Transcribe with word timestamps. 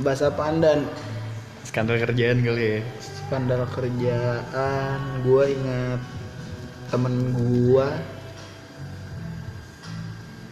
bahasa 0.00 0.28
pandan. 0.32 0.84
Skandal 1.64 2.00
kerjaan 2.00 2.44
kali 2.44 2.78
ya. 2.78 2.80
Skandal 3.00 3.64
kerjaan. 3.72 4.98
Gue 5.24 5.56
ingat 5.56 6.00
temen 6.92 7.34
gue 7.34 7.88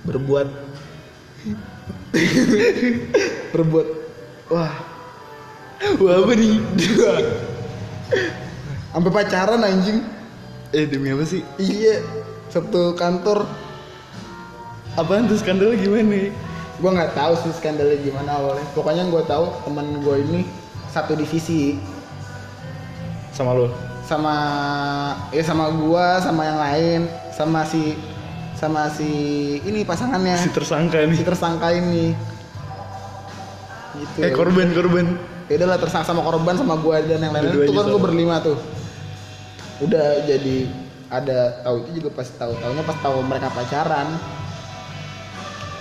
berbuat 0.05 0.49
berbuat 3.55 3.89
wah. 4.53 4.75
Wah 6.01 6.15
apa 6.25 6.33
nih? 6.33 6.55
Sampai 8.95 9.13
pacaran 9.13 9.61
anjing. 9.61 10.01
Eh 10.75 10.89
demi 10.89 11.13
apa 11.13 11.25
sih? 11.29 11.45
Iya 11.61 12.03
satu 12.49 12.97
kantor. 12.97 13.47
Apaan 14.95 15.27
tuh 15.27 15.39
skandalnya 15.39 15.83
gimana 15.83 16.31
gue 16.81 16.91
nggak 16.91 17.13
tahu 17.15 17.33
sih 17.43 17.53
skandalnya 17.55 17.99
gimana 18.03 18.31
awalnya. 18.41 18.67
Pokoknya 18.75 19.07
gue 19.07 19.23
tahu 19.27 19.51
teman 19.67 19.87
gue 20.03 20.17
ini 20.27 20.41
satu 20.91 21.15
divisi. 21.19 21.79
Sama 23.35 23.55
lo 23.55 23.95
sama 24.05 24.37
ya 25.33 25.41
sama 25.41 25.73
gua 25.73 26.21
sama 26.21 26.45
yang 26.45 26.61
lain 26.61 27.01
sama 27.33 27.65
si 27.65 27.97
sama 28.55 28.93
si 28.93 29.11
ini 29.65 29.81
pasangannya. 29.83 30.37
Si 30.45 30.53
tersangka 30.53 31.09
nih 31.09 31.17
si 31.17 31.25
tersangka 31.25 31.69
ini. 31.73 32.13
Gitu. 33.97 34.19
Eh 34.21 34.31
korban 34.37 34.69
korban. 34.77 35.17
Ya 35.49 35.57
udahlah 35.61 35.81
tersangka 35.81 36.13
sama 36.13 36.21
korban 36.21 36.55
sama 36.61 36.77
gua 36.77 37.01
dan 37.01 37.21
yang 37.21 37.33
lain 37.33 37.65
itu 37.65 37.73
kan 37.73 37.89
sama. 37.89 38.01
berlima 38.01 38.37
tuh. 38.45 38.61
Udah 39.81 40.21
jadi 40.29 40.69
ada 41.09 41.65
tahu 41.65 41.89
itu 41.89 41.91
juga 42.01 42.21
pas 42.21 42.29
tahu 42.29 42.53
tahunya 42.61 42.85
pas 42.85 42.99
tahu 43.01 43.17
mereka 43.25 43.49
pacaran 43.53 44.09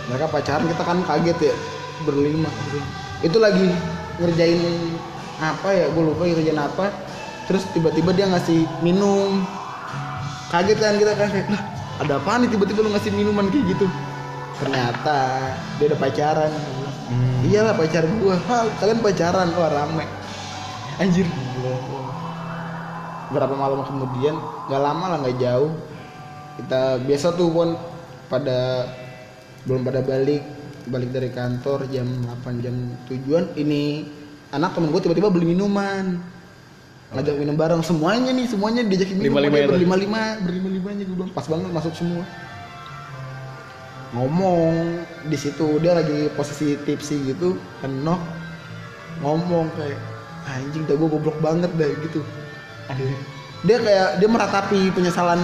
mereka 0.09 0.25
pacaran 0.27 0.67
kita 0.67 0.83
kan 0.83 0.99
kaget 1.07 1.39
ya 1.51 1.55
berlima. 2.03 2.49
Itu 3.23 3.39
lagi 3.39 3.71
ngerjain 4.19 4.59
apa 5.39 5.69
ya 5.71 5.85
gue 5.91 6.03
lupa 6.03 6.27
ngerjain 6.27 6.59
apa. 6.59 6.91
Terus 7.47 7.63
tiba-tiba 7.75 8.15
dia 8.15 8.27
ngasih 8.27 8.67
minum. 8.83 9.43
Kaget 10.51 10.77
kan 10.79 10.95
kita 10.99 11.11
kan 11.17 11.27
kayak 11.31 11.49
lah 11.49 11.63
ada 12.01 12.17
apa 12.17 12.41
nih 12.41 12.49
tiba-tiba 12.49 12.79
lu 12.83 12.89
ngasih 12.93 13.11
minuman 13.13 13.47
kayak 13.53 13.77
gitu? 13.77 13.85
Ternyata 14.59 15.19
dia 15.79 15.85
udah 15.91 15.99
pacaran. 15.99 16.51
Hmm. 17.03 17.45
iyalah 17.45 17.75
pacar 17.75 18.07
gua. 18.17 18.39
Hah, 18.47 18.65
kalian 18.79 18.99
pacaran? 19.03 19.51
Wah 19.59 19.69
rame. 19.69 20.05
Anjir. 20.97 21.27
Berapa 23.33 23.53
malam 23.53 23.81
kemudian? 23.83 24.37
Nggak 24.69 24.81
lama 24.81 25.05
lah 25.13 25.17
nggak 25.25 25.37
jauh. 25.41 25.71
Kita 26.61 27.01
biasa 27.01 27.33
tuh 27.33 27.49
pon 27.49 27.69
pada 28.29 28.87
belum 29.63 29.81
pada 29.87 30.03
balik 30.03 30.43
balik 30.91 31.15
dari 31.15 31.31
kantor 31.31 31.87
jam 31.91 32.07
8 32.43 32.63
jam 32.63 32.75
tujuan. 33.07 33.47
Ini 33.55 34.03
anak 34.51 34.75
temen 34.75 34.91
gue 34.91 35.01
tiba-tiba 35.01 35.31
beli 35.31 35.55
minuman. 35.55 36.19
Ngajak 37.13 37.35
minum 37.39 37.55
bareng. 37.55 37.81
Semuanya 37.85 38.33
nih 38.33 38.49
semuanya 38.49 38.81
diajakin 38.83 39.21
minum. 39.21 39.37
Lima-lima 39.37 39.53
pokoknya 39.53 39.63
itu? 39.63 39.73
berlima 39.77 39.95
lima 39.95 40.21
berlima 40.43 40.67
limanya 40.69 41.03
gue 41.07 41.15
bilang. 41.15 41.31
Pas 41.31 41.47
banget 41.47 41.69
masuk 41.71 41.93
semua. 41.95 42.23
Ngomong 44.13 44.73
di 45.25 45.37
situ 45.39 45.67
dia 45.81 45.97
lagi 45.97 46.29
posisi 46.37 46.77
tipsi 46.85 47.17
gitu 47.33 47.57
kenok 47.81 48.21
ngomong 49.21 49.69
kayak 49.77 49.97
anjing 50.49 50.83
dah 50.85 50.95
gue 50.99 51.07
goblok 51.07 51.37
banget 51.39 51.71
dah 51.79 51.89
gitu. 52.03 52.19
Dia 53.63 53.77
kayak 53.79 54.09
dia 54.19 54.27
meratapi 54.27 54.91
penyesalan 54.91 55.39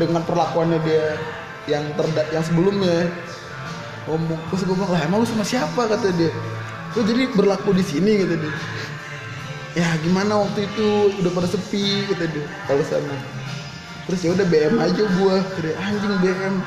dengan 0.00 0.24
perlakuannya 0.24 0.80
dia 0.82 1.20
yang 1.70 1.84
terda 1.96 2.22
yang 2.32 2.44
sebelumnya. 2.44 3.10
Ngomong 4.04 4.36
terus 4.52 4.68
gue 4.68 4.76
bilang 4.76 4.92
lah 4.92 5.00
emang 5.04 5.24
lu 5.24 5.26
sama 5.28 5.44
siapa? 5.46 5.88
kata 5.88 6.12
dia. 6.14 6.32
Lu 6.94 7.00
jadi 7.02 7.32
berlaku 7.32 7.72
di 7.72 7.84
sini 7.84 8.20
kata 8.20 8.34
dia. 8.36 8.54
Ya 9.74 9.88
gimana 10.04 10.38
waktu 10.38 10.70
itu? 10.70 11.18
Udah 11.24 11.32
pada 11.34 11.48
sepi 11.50 12.08
kata 12.08 12.30
dia 12.30 12.46
kalau 12.68 12.84
sana 12.86 13.16
terus 14.04 14.20
ya 14.20 14.36
udah 14.36 14.44
BM 14.44 14.76
aja 14.76 15.02
gua. 15.16 15.40
Dia, 15.64 15.72
anjing 15.80 16.12
BM 16.20 16.60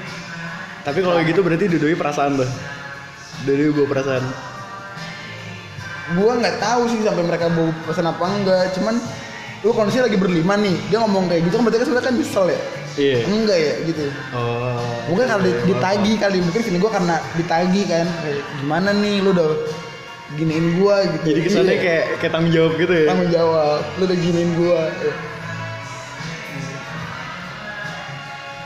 tapi 0.87 1.03
kalau 1.03 1.19
gitu 1.19 1.43
berarti 1.43 1.67
dudui 1.67 1.99
perasaan 1.99 2.39
tuh? 2.39 2.47
Dudui 3.43 3.75
gue 3.75 3.83
perasaan. 3.83 4.23
Gua 6.15 6.39
nggak 6.39 6.63
tahu 6.63 6.87
sih 6.87 7.03
sampai 7.03 7.27
mereka 7.27 7.51
mau 7.51 7.75
pesan 7.83 8.07
apa 8.07 8.23
enggak. 8.23 8.71
Cuman 8.79 8.95
lu 9.67 9.75
kondisi 9.75 9.99
lagi 9.99 10.15
berlima 10.15 10.55
nih 10.55 10.79
dia 10.87 11.03
ngomong 11.03 11.27
kayak 11.27 11.43
gitu 11.43 11.59
kan 11.59 11.63
berarti 11.67 11.77
kan 11.81 11.87
sebenarnya 11.91 12.07
kan 12.07 12.15
nyesel 12.15 12.45
ya 12.47 12.59
iya. 12.97 13.17
Enggak 13.23 13.57
ya 13.57 13.73
gitu. 13.85 14.03
Oh 14.33 14.81
mungkin 15.07 15.25
karena 15.25 15.43
di- 15.45 15.61
ditagi 15.69 16.13
kali 16.17 16.37
mungkin 16.41 16.61
sini 16.61 16.77
gua 16.77 16.91
karena 16.91 17.15
ditagi 17.33 17.81
kan. 17.85 18.05
Kayak 18.19 18.41
gimana 18.57 18.89
nih 18.91 19.15
lu 19.21 19.29
udah 19.31 19.49
giniin 20.35 20.67
gua 20.75 20.95
gitu. 21.07 21.23
Jadi 21.29 21.39
kesannya 21.41 21.71
Iya. 21.71 21.83
kayak 21.85 22.03
kayak 22.19 22.31
tanggung 22.33 22.51
jawab 22.51 22.71
gitu 22.75 22.91
ya? 22.91 23.05
Tanggung 23.07 23.31
jawab 23.31 23.79
lu 23.95 24.03
udah 24.03 24.17
giniin 24.17 24.51
gua. 24.57 24.81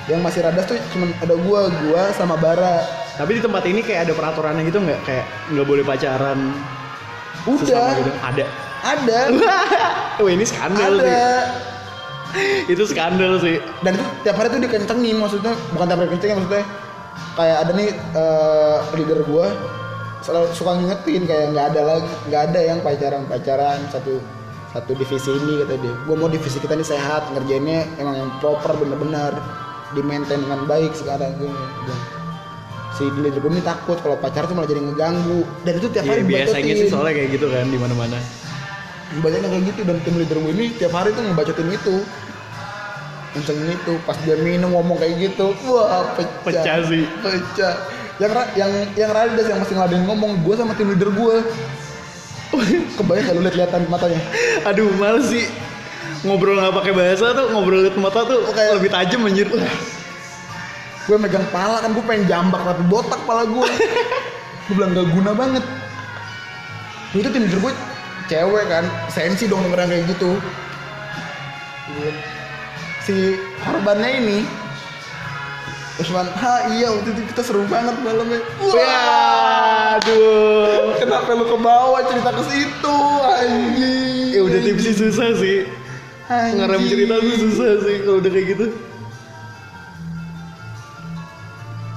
Yang 0.10 0.22
masih 0.26 0.40
radas 0.44 0.66
tuh 0.66 0.78
cuman 0.92 1.10
ada 1.20 1.36
gua 1.38 1.62
gua 1.86 2.04
sama 2.12 2.36
bara. 2.36 2.82
Tapi 3.16 3.38
di 3.38 3.42
tempat 3.44 3.64
ini 3.70 3.86
kayak 3.86 4.10
ada 4.10 4.14
peraturannya 4.18 4.66
gitu 4.66 4.82
nggak? 4.82 5.00
Kayak 5.06 5.26
nggak 5.54 5.68
boleh 5.68 5.84
pacaran 5.86 6.40
udah. 7.46 7.88
gitu? 8.00 8.12
Ada? 8.20 8.46
Ada. 8.82 9.20
Wah 10.18 10.32
ini 10.36 10.42
skandal 10.42 10.98
ada. 10.98 11.06
sih 11.06 11.71
itu 12.74 12.84
skandal 12.86 13.38
sih 13.40 13.58
dan 13.82 13.96
itu 13.96 14.06
tiap 14.24 14.36
hari 14.36 14.48
tuh 14.50 14.60
dikencengin 14.60 15.18
maksudnya 15.18 15.54
bukan 15.72 15.86
tiap 15.88 16.00
hari 16.00 16.10
kencengin 16.14 16.36
maksudnya 16.42 16.66
kayak 17.36 17.58
ada 17.64 17.72
nih 17.76 17.90
eh, 17.94 18.78
leader 18.96 19.20
gua 19.26 19.48
selalu 20.22 20.48
suka 20.54 20.72
ngingetin 20.78 21.22
kayak 21.26 21.46
nggak 21.52 21.66
ada 21.74 21.82
lagi 21.82 22.12
nggak 22.30 22.42
ada 22.52 22.60
yang 22.62 22.80
pacaran 22.80 23.24
pacaran 23.26 23.80
satu 23.90 24.22
satu 24.72 24.92
divisi 24.96 25.28
ini 25.28 25.60
kata 25.62 25.76
dia 25.78 25.94
gua 26.06 26.16
mau 26.16 26.30
divisi 26.30 26.58
kita 26.58 26.74
ini 26.74 26.86
sehat 26.86 27.28
ngerjainnya 27.34 27.84
emang 27.98 28.16
yang 28.16 28.32
proper 28.38 28.78
bener-bener 28.78 29.34
di 29.92 30.00
maintain 30.00 30.40
dengan 30.40 30.64
baik 30.64 30.96
sekarang 30.96 31.36
gue 31.36 31.52
bilang. 31.52 32.04
si 32.96 33.04
leader 33.12 33.40
gue 33.40 33.52
ini 33.52 33.60
takut 33.60 34.00
kalau 34.00 34.16
pacaran 34.16 34.48
tuh 34.48 34.56
malah 34.56 34.68
jadi 34.68 34.80
ngeganggu 34.80 35.44
dan 35.64 35.74
itu 35.76 35.88
tiap 35.90 36.04
Iya, 36.06 36.12
hari 36.12 36.22
biasanya 36.24 36.64
dibacotin. 36.64 36.80
sih 36.80 36.88
soalnya 36.88 37.14
kayak 37.18 37.30
gitu 37.36 37.48
kan 37.52 37.66
di 37.68 37.76
mana 37.76 37.94
mana 37.96 38.18
banyak 39.20 39.40
yang 39.44 39.52
kayak 39.52 39.66
gitu 39.76 39.82
dan 39.84 39.98
tim 40.08 40.16
leader 40.16 40.40
gue 40.40 40.52
ini 40.56 40.66
tiap 40.80 40.96
hari 40.96 41.12
tuh 41.12 41.20
ngebacotin 41.20 41.68
itu. 41.68 41.96
Kencengin 43.32 43.72
itu 43.72 43.94
pas 44.04 44.16
dia 44.24 44.36
minum 44.40 44.76
ngomong 44.76 45.00
kayak 45.00 45.16
gitu 45.20 45.56
wah 45.68 46.04
pecah. 46.16 46.64
Pecah 46.64 46.78
sih. 46.88 47.04
pecah. 47.20 47.76
Yang 48.20 48.32
ra- 48.32 48.52
yang 48.54 48.72
yang 48.94 49.10
Radidas 49.12 49.48
yang 49.48 49.60
masih 49.60 49.76
ngeladenin 49.76 50.06
ngomong 50.06 50.32
gue 50.44 50.56
sama 50.56 50.76
tim 50.76 50.92
leader 50.92 51.12
gue 51.12 51.36
kebayang 53.00 53.26
kalau 53.28 53.40
lihat 53.44 53.56
lihatan 53.56 53.82
matanya? 53.88 54.20
Aduh 54.68 54.92
males 54.96 55.28
sih. 55.28 55.48
Ngobrol 56.22 56.60
nggak 56.60 56.76
pakai 56.76 56.94
bahasa 56.94 57.34
tuh 57.34 57.50
ngobrol 57.50 57.82
liat 57.82 57.98
mata 57.98 58.22
tuh 58.24 58.48
Kayak- 58.52 58.80
lebih 58.80 58.92
tajam 58.92 59.28
anjir. 59.28 59.48
Gue 61.08 61.18
megang 61.18 61.48
pala 61.50 61.82
kan 61.82 61.92
gue 61.92 62.04
pengen 62.04 62.28
jambak 62.28 62.62
tapi 62.62 62.84
botak 62.86 63.20
pala 63.24 63.44
gue 63.44 63.68
gue 64.68 64.74
bilang 64.76 64.92
gak 64.92 65.08
guna 65.08 65.32
banget. 65.34 65.64
Itu 67.12 67.28
tim 67.28 67.44
leader 67.48 67.60
gue 67.60 67.74
cewek 68.30 68.66
kan 68.70 68.86
sensi 69.08 69.48
dong 69.48 69.64
dengeran 69.66 69.90
kayak 69.90 70.06
gitu. 70.12 70.38
Si 73.06 73.38
korbannya 73.66 74.10
ini 74.22 74.40
Usman, 76.02 76.26
ha 76.34 76.66
iya 76.74 76.90
waktu 76.90 77.14
itu 77.14 77.22
kita 77.30 77.42
seru 77.46 77.62
banget 77.70 77.94
malamnya. 78.02 78.42
Wah, 78.58 80.02
aduh 80.02 80.98
kenapa 80.98 81.30
lu 81.38 81.46
ke 81.46 81.58
bawah 81.62 82.02
cerita 82.10 82.32
ke 82.34 82.44
situ 82.50 82.98
anjing? 83.22 84.34
Ya 84.34 84.42
udah 84.42 84.60
tipsi 84.66 84.92
susah 84.98 85.30
sih. 85.38 85.70
Anjing. 86.32 86.58
ngerem 86.58 86.82
cerita 86.90 87.16
tuh 87.22 87.38
susah 87.38 87.72
sih 87.86 87.96
kalau 88.02 88.18
udah 88.18 88.32
kayak 88.34 88.48
gitu. 88.56 88.66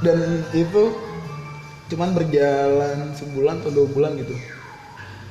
Dan 0.05 0.45
itu 0.53 0.83
cuman 1.95 2.11
berjalan 2.13 2.99
sebulan 3.17 3.61
atau 3.65 3.71
dua 3.73 3.87
bulan 3.89 4.13
gitu 4.21 4.37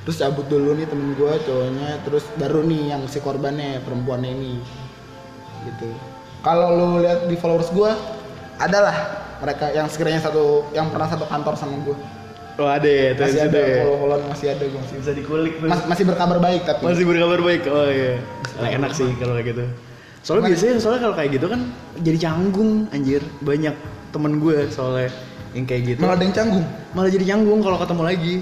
terus 0.04 0.20
cabut 0.20 0.46
dulu 0.46 0.76
nih 0.76 0.86
temen 0.86 1.16
gue 1.16 1.32
cowoknya. 1.48 2.04
Terus 2.04 2.24
baru 2.36 2.60
nih 2.64 2.94
yang 2.94 3.02
si 3.08 3.18
korbannya 3.18 3.80
perempuannya 3.82 4.30
ini. 4.30 4.54
Gitu. 5.64 5.88
Kalau 6.44 6.76
lu 6.76 6.88
lihat 7.00 7.24
di 7.26 7.36
followers 7.40 7.72
gue 7.72 7.90
adalah 8.60 8.94
mereka 9.40 9.72
yang 9.72 9.88
sekiranya 9.88 10.20
satu 10.22 10.68
yang 10.76 10.92
pernah 10.92 11.08
satu 11.10 11.24
kantor 11.26 11.56
sama 11.56 11.76
gue 11.82 11.96
oh 12.58 12.70
ada 12.70 12.86
ya? 12.86 13.10
Masih 13.18 13.40
ada 13.42 13.50
ada 13.50 13.60
ya. 13.60 13.76
follow 13.82 13.96
followan 13.98 14.22
masih 14.30 14.46
ada 14.54 14.64
gue 14.66 14.80
masih 14.80 14.96
bisa 15.02 15.12
dikulik 15.14 15.54
tuh. 15.58 15.68
Mas- 15.70 15.86
masih 15.90 16.04
berkabar 16.06 16.38
baik 16.38 16.62
tapi. 16.66 16.82
Masih 16.86 17.04
berkabar 17.06 17.38
baik. 17.42 17.62
Oh 17.66 17.88
iya. 17.90 18.14
Nah, 18.60 18.68
enak 18.70 18.92
sih 18.94 19.08
kalau 19.18 19.34
kayak 19.34 19.46
gitu. 19.54 19.64
Soalnya 20.24 20.40
Cuman- 20.40 20.52
biasanya 20.54 20.74
soalnya 20.80 21.00
kalau 21.04 21.14
kayak 21.18 21.30
gitu 21.36 21.46
kan 21.50 21.60
jadi 22.00 22.18
canggung 22.22 22.70
anjir. 22.94 23.22
Banyak 23.42 23.74
temen 24.14 24.32
gue 24.38 24.56
soalnya 24.70 25.10
yang 25.54 25.66
kayak 25.66 25.82
gitu. 25.94 25.98
Malah 26.02 26.14
ada 26.18 26.24
yang 26.24 26.34
canggung? 26.34 26.64
Malah 26.94 27.10
jadi 27.10 27.24
canggung 27.34 27.60
kalau 27.62 27.78
ketemu 27.82 28.02
lagi. 28.06 28.34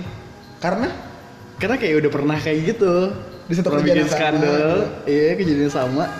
Karena 0.63 0.89
karena 1.63 1.79
kayak 1.79 1.95
udah 2.03 2.11
pernah 2.11 2.39
kayak 2.43 2.59
gitu. 2.75 2.95
Di 3.47 3.55
satu 3.55 3.71
Pernah 3.71 3.87
bikin 3.87 4.07
skandal. 4.11 4.71
Iya 5.07 5.39
kejadian 5.39 5.71
sama. 5.71 6.11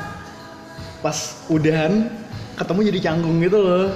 Pas 1.03 1.43
udahan 1.51 2.07
ketemu 2.55 2.81
jadi 2.95 2.99
canggung 3.11 3.43
gitu 3.43 3.59
loh. 3.59 3.91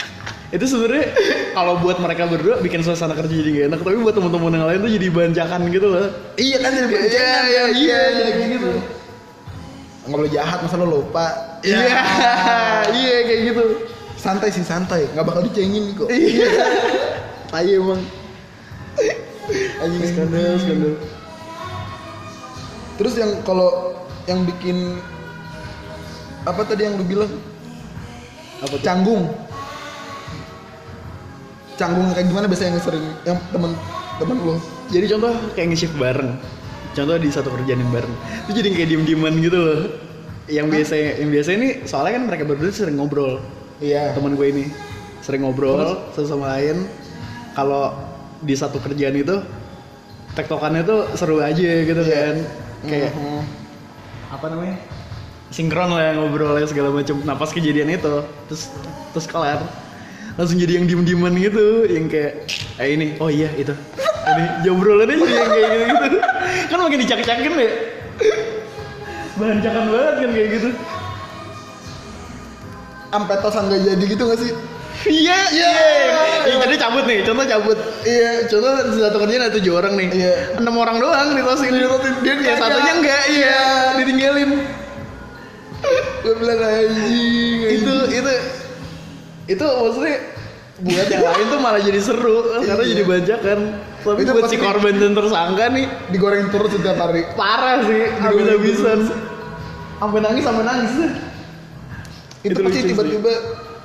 Itu 0.54 0.68
sebenarnya 0.68 1.10
kalau 1.58 1.80
buat 1.82 1.98
mereka 1.98 2.30
berdua 2.30 2.62
bikin 2.62 2.86
suasana 2.86 3.16
kerja 3.18 3.34
jadi 3.34 3.50
gak 3.50 3.66
enak 3.72 3.80
tapi 3.82 3.96
buat 4.04 4.12
teman-teman 4.12 4.52
yang 4.52 4.66
lain 4.68 4.78
tuh 4.84 4.92
jadi 4.94 5.06
bancakan 5.10 5.60
gitu 5.74 5.86
loh. 5.90 6.06
Iya 6.38 6.56
kan 6.62 6.70
jadi 6.70 6.86
Iya, 6.86 6.92
boncengan 6.92 7.42
iya, 7.42 7.62
kan? 7.64 7.72
iya, 7.74 8.00
jadi 8.14 8.42
gitu. 8.52 8.70
nggak 10.02 10.18
boleh 10.18 10.32
jahat 10.34 10.58
masa 10.62 10.76
lo 10.78 10.86
lupa? 10.86 11.26
Iya. 11.66 11.82
Iya 13.00 13.16
kayak 13.26 13.40
gitu. 13.50 13.64
Santai 14.20 14.54
sih 14.54 14.62
santai. 14.62 15.08
Nggak 15.16 15.24
bakal 15.26 15.42
dicengin 15.50 15.98
kok. 15.98 16.06
Iya. 16.12 16.46
Tai 17.50 17.68
emang 17.68 18.00
anjing 19.82 20.06
skandal 20.06 20.54
skandal. 20.62 20.94
Terus 23.00 23.14
yang 23.18 23.30
kalau 23.42 23.98
yang 24.30 24.46
bikin 24.46 24.96
apa 26.46 26.62
tadi 26.66 26.86
yang 26.86 26.94
lu 26.98 27.04
bilang? 27.06 27.32
Apa 28.62 28.78
tuh? 28.78 28.84
canggung. 28.86 29.26
Canggung 31.74 32.06
kayak 32.14 32.26
gimana 32.30 32.46
biasanya 32.46 32.78
yang 32.78 32.84
sering 32.84 33.06
yang 33.26 33.38
temen 33.50 33.74
temen 34.22 34.38
lo 34.46 34.56
jadi 34.92 35.06
contoh 35.16 35.32
kayak 35.56 35.66
nge-shift 35.72 35.96
bareng. 35.96 36.36
Contoh 36.92 37.16
di 37.16 37.28
satu 37.32 37.48
kerjaan 37.48 37.80
yang 37.80 37.92
bareng. 37.96 38.14
Itu 38.44 38.60
jadi 38.60 38.68
kayak 38.76 38.88
diem-dieman 38.92 39.34
gitu 39.40 39.56
loh. 39.56 39.80
Yang 40.52 40.66
biasa 40.68 40.94
yang 41.24 41.30
biasa 41.32 41.50
ini 41.56 41.68
soalnya 41.88 42.20
kan 42.20 42.24
mereka 42.28 42.44
berdua 42.44 42.68
sering 42.68 43.00
ngobrol. 43.00 43.40
Iya. 43.80 44.12
Teman 44.12 44.36
gue 44.36 44.46
ini. 44.52 44.64
Sering 45.24 45.48
ngobrol 45.48 46.12
satu 46.12 46.28
sama 46.28 46.60
lain. 46.60 46.84
Kalau 47.56 47.96
di 48.44 48.52
satu 48.52 48.76
kerjaan 48.84 49.16
itu 49.16 49.40
tektokannya 50.32 50.82
tuh 50.82 51.00
seru 51.14 51.38
aja 51.38 51.60
gitu 51.82 52.02
Iya. 52.02 52.20
kan. 52.32 52.36
Kayak 52.82 53.10
Mhm. 53.14 53.40
apa 54.32 54.46
namanya? 54.48 54.76
Sinkron 55.52 55.92
lah 55.92 56.16
ngobrolnya 56.16 56.64
segala 56.64 56.88
macam. 56.88 57.20
Nah 57.22 57.36
pas 57.36 57.52
kejadian 57.52 57.92
itu 57.92 58.14
terus 58.48 58.72
terus 59.12 59.26
kelar. 59.28 59.60
Langsung 60.40 60.56
jadi 60.56 60.80
yang 60.80 60.88
diem 60.88 61.04
dieman 61.04 61.36
gitu 61.36 61.84
yang 61.84 62.08
kayak 62.08 62.48
eh 62.80 62.88
ini. 62.96 63.20
Oh 63.20 63.28
iya 63.28 63.52
itu. 63.52 63.76
Ini 64.22 64.44
jobrolannya 64.64 65.12
jadi 65.14 65.34
yang 65.34 65.50
kayak 65.50 65.68
gitu 65.68 66.04
gitu 66.08 66.18
kan 66.72 66.78
makin 66.80 66.98
dicak-cakin 67.04 67.52
ya. 67.52 67.70
Bahan 69.36 69.58
cakan 69.60 69.84
banget 69.92 70.14
kan 70.16 70.30
kayak 70.32 70.48
gitu. 70.56 70.68
Sampai 73.12 73.36
tosan 73.44 73.68
gak 73.68 73.80
jadi 73.84 74.04
gitu 74.08 74.22
gak 74.24 74.40
sih 74.40 74.50
iya 75.04 75.38
Iya. 75.48 75.70
iya. 76.44 76.54
Jadi 76.58 76.74
cabut 76.76 77.04
nih 77.04 77.22
contoh 77.22 77.44
cabut. 77.44 77.78
Iya 78.02 78.30
contoh 78.46 78.70
satu 78.92 79.16
kerjaan 79.18 79.42
ada 79.42 79.52
tujuh 79.52 79.72
orang 79.72 79.94
nih. 79.94 80.08
Iya. 80.12 80.34
enam 80.58 80.74
orang 80.76 80.96
doang 80.98 81.28
ditosin 81.32 81.72
Dia 81.72 81.88
yang 82.24 82.38
kagak. 82.38 82.58
satunya 82.58 82.92
enggak 82.94 83.22
iya. 83.28 83.60
Ditinggalin. 83.96 84.50
Gue 86.22 86.34
bilang 86.36 86.60
anjing 86.60 87.58
itu 87.72 87.92
itu. 88.12 88.32
Itu 89.48 89.64
maksudnya 89.66 90.16
buat 90.78 91.06
yang 91.08 91.22
lain 91.22 91.46
tuh 91.46 91.60
malah 91.60 91.78
jadi 91.78 92.00
seru 92.00 92.42
karena 92.60 92.74
Iya. 92.76 92.90
jadi 92.92 93.02
banjakan 93.04 93.58
tapi 94.00 94.18
Itu 94.18 94.32
buat 94.32 94.50
si 94.50 94.56
korban 94.56 94.94
dan 94.96 95.12
tersangka 95.12 95.64
nih 95.68 95.86
digoreng 96.10 96.50
terus 96.50 96.70
setiap 96.72 96.98
hari. 96.98 97.22
parah 97.32 97.82
sih 97.82 98.02
habis-habisan. 98.18 98.98
sampai 99.94 100.18
nangis 100.20 100.42
sampai 100.42 100.64
nangis. 100.64 100.92
Itu, 102.42 102.50
Itu 102.50 102.60
pasti 102.60 102.80
tiba-tiba 102.84 103.30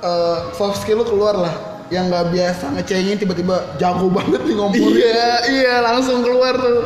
eh, 0.02 0.38
soft 0.54 0.82
skill 0.82 1.02
lu 1.02 1.06
keluar 1.06 1.34
lah. 1.38 1.54
Yang 1.88 2.04
nggak 2.12 2.26
biasa 2.36 2.64
ngecengin 2.76 3.16
tiba-tiba 3.16 3.56
jago 3.80 4.12
banget 4.18 4.44
nih 4.44 4.54
ngomong 4.60 4.92
iya 4.92 5.40
iya 5.48 5.74
langsung 5.80 6.20
keluar 6.20 6.52
tuh. 6.56 6.80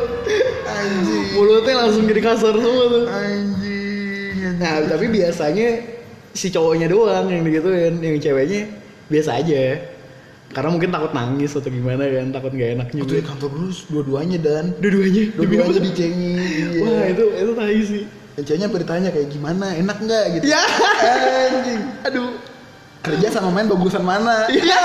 Anjing. 0.63 1.25
Mulutnya 1.35 1.73
langsung 1.85 2.03
jadi 2.07 2.21
kasar 2.23 2.55
semua 2.55 2.85
tuh. 2.87 3.05
Anjing 3.11 3.63
nah 4.63 4.79
tapi 4.85 5.11
biasanya 5.11 5.83
si 6.33 6.47
cowoknya 6.49 6.87
doang 6.89 7.29
yang 7.29 7.43
digituin 7.43 7.99
yang 7.99 8.15
ceweknya 8.17 8.71
biasa 9.11 9.43
aja. 9.43 9.91
Karena 10.53 10.69
mungkin 10.69 10.93
takut 10.93 11.11
nangis 11.17 11.57
atau 11.57 11.65
gimana 11.65 12.05
kan 12.05 12.29
takut 12.29 12.53
nggak 12.53 12.77
enak 12.77 12.87
Waktu 12.93 13.01
di 13.01 13.09
juga 13.09 13.23
kantor 13.33 13.49
terus 13.57 13.77
dua-duanya 13.89 14.37
dan. 14.37 14.65
Dua-duanya? 14.77 15.23
Dua-duanya 15.33 15.81
dicengin 15.81 16.37
iya. 16.37 16.81
wah 16.85 17.03
itu 17.09 17.25
itu 17.33 17.51
tai 17.57 17.81
sih. 17.81 18.03
Dan 18.37 18.43
ceweknya 18.45 18.67
ditanya 18.69 19.09
kayak 19.09 19.27
gimana? 19.33 19.65
Enak 19.73 19.97
nggak? 19.97 20.23
gitu. 20.37 20.45
Ya. 20.45 20.61
Anjing. 21.51 21.81
Aduh 22.05 22.52
kerja 23.03 23.27
sama 23.35 23.51
main 23.51 23.67
bagusan 23.67 24.01
mana? 24.01 24.47
Ya 24.47 24.79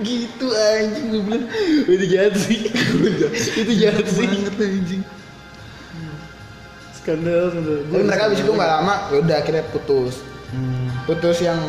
gitu 0.00 0.48
anjing 0.56 1.12
gue 1.12 1.20
bilang. 1.20 1.44
Itu 1.84 2.04
jahat 2.08 2.34
sih. 2.40 2.72
Itu 3.60 3.72
jahat 3.76 4.06
sih. 4.08 4.24
Banget 4.24 4.56
anjing. 4.56 5.02
Skandal 6.96 7.52
skandal. 7.52 7.76
Tapi 7.84 8.04
mereka 8.08 8.22
abis 8.32 8.40
itu 8.40 8.52
nggak 8.56 8.70
lama 8.80 8.94
ya 9.12 9.16
udah 9.20 9.36
akhirnya 9.36 9.64
putus. 9.68 10.24
Hmm. 10.50 10.90
putus 11.06 11.38
yang 11.46 11.62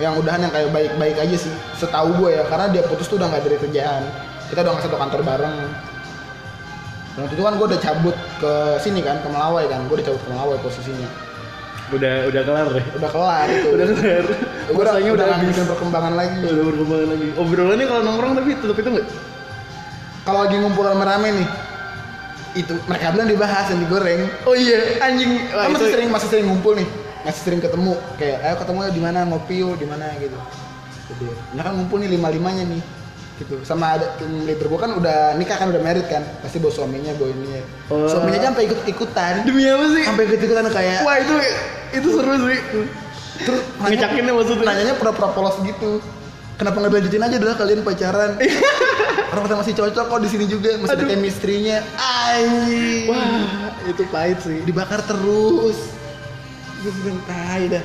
yang 0.00 0.16
udahan 0.16 0.40
yang 0.40 0.48
kayak 0.48 0.72
baik-baik 0.72 1.20
aja 1.20 1.36
sih 1.36 1.52
setahu 1.74 2.14
gue 2.22 2.38
ya. 2.38 2.46
Karena 2.46 2.70
dia 2.70 2.86
putus 2.86 3.10
tuh 3.10 3.18
udah 3.18 3.26
nggak 3.26 3.42
dari 3.42 3.58
kerjaan. 3.58 4.02
Kita 4.46 4.62
udah 4.62 4.70
nggak 4.78 4.84
satu 4.86 4.96
kantor 5.02 5.20
bareng. 5.26 5.58
Dan 7.12 7.20
waktu 7.26 7.34
itu 7.34 7.42
kan 7.42 7.54
gue 7.58 7.66
udah 7.74 7.80
cabut 7.82 8.16
ke 8.38 8.52
sini 8.78 9.02
kan 9.02 9.18
ke 9.18 9.26
Melawai 9.26 9.66
kan. 9.66 9.82
Gue 9.90 9.98
udah 9.98 10.06
cabut 10.06 10.22
ke 10.22 10.28
Melawai 10.30 10.56
posisinya 10.62 11.31
udah 11.92 12.14
udah 12.32 12.42
kelar 12.42 12.66
deh. 12.72 12.84
Udah 12.96 13.10
kelar 13.12 13.46
itu. 13.52 13.68
Udah 13.76 13.86
kelar. 13.92 14.24
Gue 14.72 14.72
udah, 14.72 14.92
masanya 14.92 15.10
udah 15.12 15.26
udah 15.26 15.26
habis. 15.36 15.48
bikin 15.52 15.64
perkembangan 15.68 16.12
lagi. 16.16 16.38
Udah 16.42 16.64
berkembang 16.64 17.00
lagi. 17.12 17.28
Obrolannya 17.36 17.86
kalau 17.86 18.02
nongkrong 18.04 18.32
tapi 18.38 18.50
tetap 18.56 18.76
itu 18.80 18.90
nggak? 18.96 19.08
Kalau 20.22 20.38
lagi 20.46 20.56
ngumpul 20.62 20.84
rame-rame 20.86 21.28
nih 21.34 21.48
itu 22.52 22.72
mereka 22.84 23.16
bilang 23.16 23.28
dibahas 23.28 23.64
dan 23.72 23.78
digoreng. 23.80 24.28
Oh 24.44 24.54
iya 24.56 25.00
anjing. 25.00 25.30
Kan 25.48 25.56
Wah, 25.56 25.66
masih 25.72 25.88
itu 25.88 25.94
sering 25.96 26.08
masih 26.12 26.28
sering 26.28 26.46
ngumpul 26.48 26.72
nih. 26.76 26.88
Masih 27.24 27.40
sering 27.42 27.60
ketemu. 27.60 27.94
Kayak 28.20 28.38
ayo 28.44 28.54
ketemu 28.60 28.78
di 28.92 29.02
mana? 29.02 29.18
Ngopi 29.28 29.54
yuk 29.60 29.76
di 29.80 29.86
mana? 29.88 30.06
gitu. 30.20 30.36
Gitu 31.12 31.28
nah 31.52 31.60
kan 31.66 31.76
ngumpul 31.76 32.00
nih 32.00 32.08
lima 32.16 32.28
limanya 32.32 32.64
nih 32.64 32.82
gitu. 33.40 33.58
Sama 33.66 33.98
ada 33.98 34.06
tim 34.20 34.46
leader 34.46 34.70
gua 34.70 34.86
kan 34.86 34.92
udah 34.94 35.34
nikah 35.34 35.56
kan 35.58 35.72
udah 35.72 35.82
married 35.82 36.06
kan. 36.06 36.22
Pasti 36.44 36.62
bawa 36.62 36.72
suaminya 36.72 37.12
bawa 37.16 37.32
ini. 37.32 37.60
Oh. 37.90 38.06
suaminya 38.06 38.38
aja 38.38 38.48
sampai 38.54 38.64
ikut 38.70 38.80
ikutan 38.86 39.34
demi 39.42 39.66
apa 39.66 39.84
sih? 39.90 40.04
Sampai 40.06 40.22
ikut 40.30 40.40
ikutan 40.44 40.64
kayak 40.70 41.00
wah 41.02 41.16
itu 41.18 41.34
itu 41.92 42.08
seru 42.12 42.34
sih. 42.48 42.60
Terus 43.42 43.60
ngecakinnya 43.80 44.32
maksudnya. 44.32 44.64
nanyanya 44.68 44.94
pura-pura 44.96 45.28
polos 45.32 45.56
gitu. 45.64 46.00
Kenapa 46.60 46.78
nggak 46.78 46.92
dilanjutin 46.94 47.24
aja 47.24 47.36
udah 47.40 47.56
kalian 47.58 47.80
pacaran? 47.82 48.30
Orang 49.32 49.42
kata 49.48 49.56
masih 49.64 49.74
cocok 49.74 50.04
kok 50.12 50.20
di 50.20 50.28
sini 50.28 50.44
juga. 50.46 50.70
Masih 50.78 50.94
ada 50.94 51.04
chemistry-nya. 51.08 51.78
Anjing. 51.96 53.08
Wah 53.08 53.72
itu 53.88 54.02
pahit 54.12 54.38
sih. 54.44 54.60
Dibakar 54.62 55.00
terus. 55.08 55.78
Gue 56.84 56.92
bilang 57.02 57.18
tai 57.24 57.66
dah. 57.72 57.84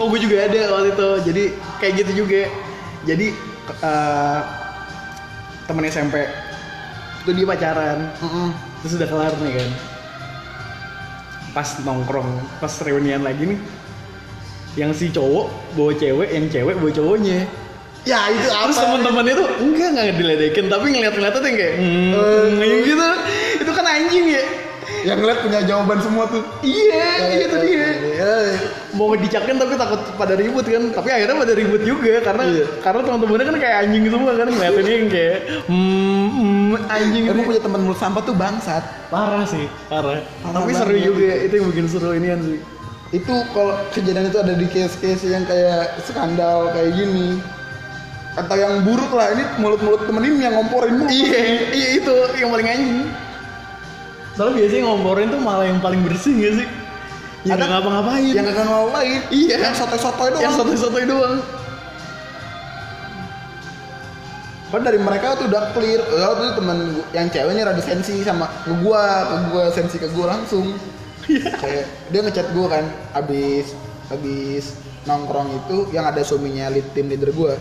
Oh 0.00 0.08
gue 0.08 0.20
juga 0.22 0.46
ada 0.46 0.60
waktu 0.78 0.90
itu. 0.94 1.08
Jadi 1.28 1.44
kayak 1.82 1.94
gitu 2.06 2.12
juga. 2.24 2.42
Jadi 3.02 3.26
eh 3.82 4.40
temen 5.66 5.84
SMP 5.86 6.26
Itu 7.22 7.30
dia 7.34 7.46
pacaran. 7.46 7.98
Mm-mm. 8.22 8.48
Terus 8.82 8.92
udah 8.98 9.08
kelar 9.10 9.34
nih 9.42 9.54
kan 9.60 9.91
Pas 11.52 11.68
nongkrong 11.84 12.60
Pas 12.60 12.72
reunian 12.82 13.20
lagi 13.20 13.54
nih 13.54 13.60
Yang 14.76 14.92
si 14.96 15.06
cowok 15.12 15.76
bawa 15.76 15.92
cewek 15.96 16.28
Yang 16.32 16.46
cewek 16.58 16.74
bawa 16.80 16.92
cowoknya 16.92 17.40
ya 18.02 18.18
itu 18.34 18.50
apa 18.50 18.66
Terus 18.66 18.82
teman-temannya 18.82 19.34
tuh 19.38 19.48
enggak 19.62 19.88
enggak 19.94 20.06
diledekin 20.18 20.66
tapi 20.66 20.86
ngeliat-ngeliatnya 20.90 21.38
tuh 21.38 21.48
yang 21.54 21.58
kayak 21.58 21.74
hmm, 21.78 22.58
yang 22.58 22.82
gitu. 22.82 23.08
Itu 23.62 23.70
kan 23.70 23.86
anjing 23.86 24.26
ya. 24.26 24.42
Yang 25.02 25.18
ngeliat 25.18 25.38
punya 25.40 25.60
jawaban 25.62 25.98
semua 25.98 26.24
tuh 26.26 26.42
Iya, 26.60 27.06
iya 27.28 27.44
itu 27.44 27.56
dia. 27.58 27.86
Eh, 28.12 28.50
mau 28.92 29.12
dicakin 29.12 29.56
tapi 29.56 29.74
takut 29.74 30.00
pada 30.14 30.34
ribut 30.34 30.62
kan. 30.62 30.90
Tapi 30.90 31.08
akhirnya 31.10 31.36
pada 31.36 31.54
ribut 31.54 31.82
juga 31.82 32.22
karena 32.22 32.42
Iya. 32.44 32.64
karena 32.80 33.00
teman-temannya 33.02 33.46
kan 33.46 33.56
kayak 33.58 33.76
anjing 33.82 34.04
semua 34.06 34.32
kan 34.32 34.46
ngeliatin 34.46 34.86
yang 34.86 35.08
kayak 35.08 35.38
hmm, 35.66 36.26
hmm, 36.28 36.70
anjing. 36.88 37.22
Emang 37.26 37.36
itu 37.36 37.48
punya 37.48 37.60
teman 37.60 37.80
mulut 37.82 37.98
sampah 37.98 38.22
tuh 38.22 38.34
bangsat. 38.34 38.84
Parah 39.08 39.44
sih 39.44 39.66
parah, 39.86 40.22
Parah 40.40 40.54
tapi 40.56 40.72
seru 40.72 40.88
banget. 40.88 41.04
juga 41.04 41.28
itu 41.42 41.54
yang 41.54 41.66
bikin 41.68 41.86
seru 41.86 42.10
inian 42.14 42.40
sih. 42.40 42.58
Itu 43.12 43.34
kalau 43.52 43.74
kejadian 43.90 44.30
itu 44.30 44.38
ada 44.38 44.54
di 44.54 44.66
case-case 44.66 45.26
yang 45.26 45.44
kayak 45.44 46.00
skandal 46.02 46.70
kayak 46.70 46.94
gini. 46.94 47.42
Atau 48.32 48.56
yang 48.56 48.80
buruk 48.80 49.12
lah 49.12 49.28
ini 49.28 49.44
mulut-mulut 49.60 50.08
temen 50.08 50.24
ini 50.24 50.40
yang 50.40 50.56
ngomporin 50.56 50.96
mulu 50.96 51.12
iya 51.12 51.68
iya 51.68 51.88
itu 52.00 52.16
yang 52.40 52.48
paling 52.48 52.64
anjing 52.64 53.04
soalnya 54.32 54.54
biasanya 54.58 54.82
ngomporin 54.88 55.28
tuh 55.28 55.40
malah 55.40 55.66
yang 55.68 55.80
paling 55.80 56.00
bersih 56.04 56.32
gak 56.40 56.54
sih 56.64 56.68
yang 57.42 57.58
Ada- 57.58 57.68
ngapa-ngapain 57.68 58.32
yang 58.32 58.46
gak 58.46 58.66
lain 58.94 59.20
Iya. 59.28 59.56
yang 59.58 59.74
sotoy-sotoy 59.74 60.28
doang 60.32 60.42
yang 60.42 60.54
satu-satu 60.54 60.98
doang 61.04 61.36
Padahal 64.72 64.88
dari 64.88 65.00
mereka 65.04 65.36
tuh 65.36 65.52
udah 65.52 65.68
clear. 65.76 66.00
Oh, 66.00 66.32
tuh 66.32 66.56
teman 66.56 66.96
gua- 66.96 67.04
yang 67.12 67.28
cewek 67.28 67.52
ini 67.52 67.60
rada 67.60 67.82
sensi 67.84 68.24
sama 68.24 68.48
ke 68.64 68.72
gua, 68.80 69.04
ke 69.28 69.36
gua 69.52 69.64
sensi 69.68 70.00
ke 70.00 70.08
gua 70.16 70.32
langsung. 70.32 70.80
Kayak 71.28 71.92
dia 72.08 72.20
ngechat 72.24 72.48
gua 72.56 72.72
kan, 72.72 72.84
abis 73.12 73.76
abis 74.08 74.80
nongkrong 75.04 75.52
itu 75.60 75.92
yang 75.92 76.08
ada 76.08 76.24
suaminya 76.24 76.72
lead 76.72 76.88
tim 76.96 77.12
leader 77.12 77.36
gua. 77.36 77.52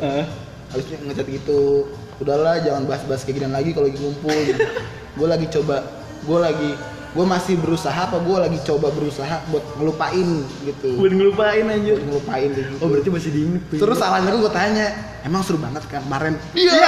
Habis 0.72 0.88
itu 0.88 1.04
ngechat 1.04 1.28
gitu, 1.28 1.92
udahlah 2.24 2.64
jangan 2.64 2.88
bahas-bahas 2.88 3.28
kayak 3.28 3.44
gini 3.44 3.52
lagi 3.52 3.76
kalau 3.76 3.92
lagi 3.92 4.00
ngumpul. 4.00 4.32
gitu. 4.32 4.64
gua 5.20 5.28
lagi 5.36 5.52
coba, 5.52 5.84
gua 6.26 6.50
lagi 6.50 6.72
gue 7.12 7.26
masih 7.28 7.60
berusaha 7.60 8.08
apa 8.08 8.24
gue 8.24 8.38
lagi 8.40 8.56
coba 8.64 8.88
berusaha 8.88 9.44
buat 9.52 9.60
ngelupain 9.76 10.48
gitu. 10.64 10.96
Buat 10.96 11.12
ngelupain 11.12 11.66
anjir. 11.68 12.00
buat 12.00 12.08
ngelupain 12.08 12.50
gitu 12.56 12.72
Oh 12.80 12.88
berarti 12.88 13.10
masih 13.12 13.30
diinget 13.36 13.62
tuh. 13.68 13.78
terus 13.84 13.98
salahnya 14.00 14.32
gue 14.32 14.52
tanya 14.56 14.88
emang 15.28 15.44
seru 15.44 15.60
banget 15.60 15.84
kan 15.92 16.00
kemarin? 16.08 16.40
Iya. 16.56 16.72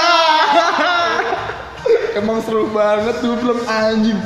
Emang 2.14 2.40
seru 2.46 2.70
banget 2.72 3.20
tuh 3.20 3.36
belum 3.36 3.58
anjing. 3.68 4.16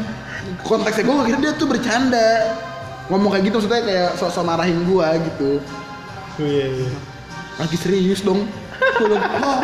Konteksnya 0.63 1.03
gue 1.03 1.15
kira 1.27 1.39
dia 1.43 1.53
tuh 1.59 1.67
bercanda. 1.67 2.55
Ngomong 3.11 3.35
kayak 3.35 3.45
gitu 3.51 3.55
maksudnya 3.59 3.83
kayak 3.83 4.11
sok-sok 4.21 4.45
marahin 4.47 4.79
gue 4.87 5.09
gitu. 5.33 5.51
Oh, 6.39 6.47
iya, 6.47 6.67
iya. 6.71 6.91
lagi 7.59 7.75
serius 7.75 8.23
dong. 8.23 8.47
Gue 9.03 9.07
bilang 9.11 9.27
oh 9.43 9.61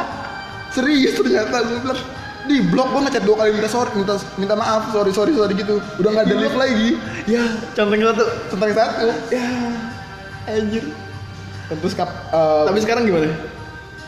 serius 0.75 1.15
ternyata? 1.15 1.63
Gue 1.63 1.79
bilang 1.85 2.01
di 2.45 2.61
blok 2.63 2.89
gue 2.89 3.01
ngechat 3.03 3.23
dua 3.23 3.37
kali 3.39 3.51
minta 3.53 3.67
sorry 3.67 3.91
minta 3.95 4.15
minta 4.35 4.55
maaf 4.55 4.91
sorry 4.91 5.11
sorry 5.11 5.33
sorry 5.33 5.53
gitu 5.53 5.81
udah 5.97 6.11
nggak 6.11 6.25
ada 6.25 6.37
lift 6.37 6.55
lagi 6.55 6.89
Ya, 7.25 7.41
centeng 7.73 8.01
satu. 8.03 8.25
tentang 8.51 8.71
satu 8.71 9.09
Ya, 9.29 9.49
anjir. 10.47 10.85
terus 11.73 11.93
kap 11.93 12.11
eh, 12.29 12.65
Tapi 12.65 12.79
sekarang 12.79 13.03
gimana? 13.05 13.33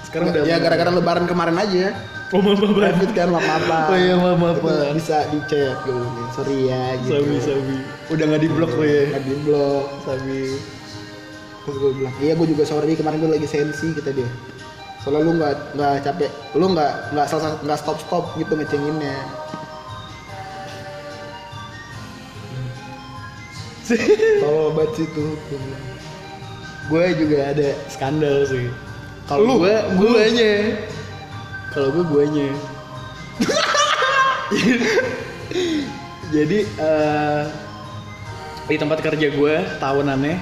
Sekarang 0.02 0.28
udah 0.28 0.42
ya 0.42 0.56
gara-gara 0.56 0.90
lebaran 0.90 1.24
kemarin 1.24 1.56
aja 1.56 1.96
Oh 2.28 2.42
maaf 2.42 2.58
maaf. 2.58 2.74
covid 2.74 3.10
kan 3.12 3.28
maaf 3.30 3.44
maaf 3.62 3.88
Oh 3.88 3.96
iya, 3.96 4.14
maaf, 4.14 4.36
maaf, 4.36 4.58
bisa 4.92 5.24
di 5.26 5.38
chat 5.46 5.78
bilang, 5.82 6.04
sorry 6.30 6.66
ya 6.66 6.82
gitu 7.00 7.16
Sabi 7.16 7.34
sabi. 7.40 7.76
Udah 8.10 8.24
nggak 8.26 8.42
di 8.42 8.48
blok 8.48 8.72
lo 8.72 8.82
ya. 8.82 9.02
nggak 9.08 9.22
di 9.22 9.34
blok 9.42 9.84
Sabi. 10.02 10.42
terus 11.62 11.76
gue 11.76 11.90
bilang 11.94 12.14
iya 12.20 12.32
gue 12.32 12.46
juga 12.46 12.62
sorry 12.62 12.92
kemarin 12.92 13.18
gue 13.18 13.30
lagi 13.32 13.48
sensi 13.48 13.90
kata 13.90 14.12
dia 14.12 14.28
soalnya 15.06 15.22
lu 15.22 15.32
nggak 15.38 15.54
nggak 15.78 15.94
capek 16.02 16.30
lu 16.58 16.66
nggak 16.74 16.92
nggak 17.14 17.26
salah 17.30 17.54
nggak 17.62 17.78
stop 17.78 18.02
stop 18.02 18.34
gitu 18.34 18.58
ngecenginnya 18.58 19.14
tuh 25.14 25.30
gua 25.30 25.38
bilang. 25.46 25.84
gue 26.90 27.04
juga 27.22 27.38
ada 27.54 27.68
skandal 27.86 28.42
sih. 28.42 28.66
Kalau 29.30 29.62
gue, 29.62 29.74
Lu? 29.94 30.02
guanya. 30.02 30.54
Kalau 31.70 31.94
gue, 31.94 32.04
guanya. 32.10 32.50
Jadi 36.34 36.58
eh, 36.66 37.42
di 38.66 38.74
tempat 38.74 38.98
kerja 39.02 39.30
gue 39.30 39.54
tahunannya 39.78 40.34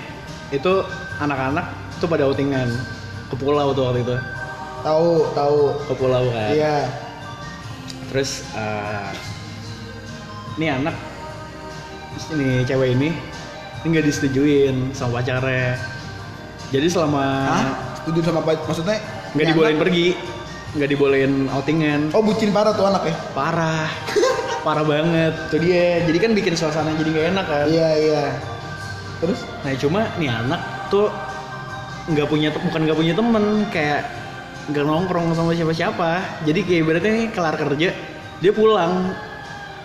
itu 0.49 0.73
anak-anak 1.21 1.69
tuh 2.01 2.09
pada 2.09 2.25
outingan 2.25 2.73
ke 3.29 3.35
pulau 3.37 3.77
tuh 3.77 3.93
waktu 3.93 4.01
itu 4.01 4.17
tahu 4.85 5.09
tahu 5.33 5.59
ke 5.83 5.93
pulau 5.95 6.25
kan. 6.29 6.51
iya 6.53 6.77
Terus 8.13 8.45
eh, 8.53 9.11
ini 10.55 10.67
anak 10.71 10.95
ini 12.31 12.63
cewek 12.63 12.95
ini 12.95 13.11
ini 13.81 13.87
nggak 13.87 14.07
disetujuin 14.07 14.93
sama 14.93 15.19
pacarnya. 15.19 15.77
Jadi 16.71 16.87
selama 16.87 17.25
Hah? 17.45 17.67
setuju 17.99 18.21
sama 18.23 18.41
maksudnya 18.43 18.99
nggak 19.35 19.47
dibolehin 19.51 19.75
anak- 19.75 19.83
pergi, 19.83 20.07
nggak 20.75 20.89
dibolehin 20.89 21.33
outingan. 21.51 22.01
oh 22.13 22.23
bucin 22.23 22.51
parah 22.51 22.73
tuh 22.73 22.85
anak 22.85 23.03
ya 23.05 23.15
Parah, 23.33 23.89
parah 24.67 24.85
banget. 24.85 25.33
Tuh 25.49 25.59
dia. 25.59 26.01
Jadi 26.03 26.19
kan 26.19 26.31
bikin 26.33 26.55
suasana 26.55 26.95
jadi 26.95 27.09
nggak 27.11 27.27
enak 27.35 27.47
kan. 27.47 27.67
iya 27.67 27.89
iya 27.95 28.25
terus 29.19 29.41
Nah 29.63 29.73
cuma 29.75 30.01
nih 30.17 30.29
anak 30.29 30.61
tuh 30.87 31.09
nggak 32.07 32.29
punya 32.29 32.53
bukan 32.53 32.81
nggak 32.85 32.99
punya 32.99 33.15
temen 33.15 33.45
kayak 33.71 34.03
nggak 34.65 34.85
nongkrong 34.85 35.37
sama 35.37 35.53
siapa-siapa. 35.53 36.43
Jadi 36.45 36.61
kayak 36.65 36.81
ibaratnya 36.85 37.13
nih 37.13 37.27
kelar 37.33 37.57
kerja 37.57 37.91
dia 38.43 38.53
pulang 38.53 39.15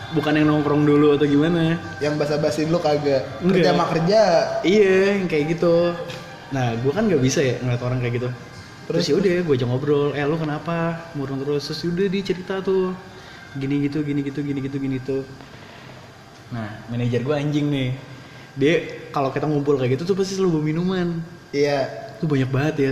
bukan 0.10 0.34
yang 0.34 0.48
nongkrong 0.50 0.84
dulu 0.84 1.14
atau 1.16 1.28
gimana. 1.30 1.78
yang 2.02 2.18
basa-basi 2.18 2.66
lu 2.66 2.82
kagak 2.82 3.24
Enggak. 3.40 3.62
kerja 3.62 3.70
sama 3.72 3.86
kerja 3.94 4.22
Iya, 4.66 5.00
kayak 5.30 5.46
gitu. 5.56 5.94
Nah, 6.50 6.74
gue 6.82 6.90
kan 6.90 7.06
nggak 7.06 7.22
bisa 7.22 7.46
ya 7.46 7.62
ngeliat 7.62 7.82
orang 7.86 8.00
kayak 8.02 8.14
gitu. 8.18 8.30
Terus 8.90 9.06
Terus, 9.06 9.06
ya 9.06 9.16
udah, 9.22 9.36
gue 9.46 9.54
ajak 9.54 9.68
ngobrol. 9.70 10.10
Eh, 10.18 10.26
lu 10.26 10.34
kenapa? 10.42 11.06
Murung 11.14 11.46
terus. 11.46 11.70
Terus 11.70 11.86
udah 11.86 12.10
dia 12.10 12.24
cerita 12.26 12.58
tuh. 12.58 12.98
Gini 13.54 13.86
gitu, 13.86 14.02
gini 14.02 14.26
gitu, 14.26 14.42
gini 14.42 14.60
gitu, 14.66 14.78
gini 14.82 14.98
tuh. 14.98 15.22
Nah, 16.50 16.66
manajer 16.90 17.22
gue 17.22 17.36
anjing 17.38 17.70
nih. 17.70 17.90
Dia 18.58 18.74
kalau 19.14 19.30
kita 19.30 19.46
ngumpul 19.46 19.78
kayak 19.78 19.94
gitu 19.94 20.10
tuh 20.10 20.16
pasti 20.18 20.34
selalu 20.34 20.58
bawa 20.58 20.64
minuman. 20.66 21.08
iya 21.54 21.86
Tuh 22.18 22.26
banyak 22.26 22.50
banget 22.50 22.76
ya. 22.82 22.92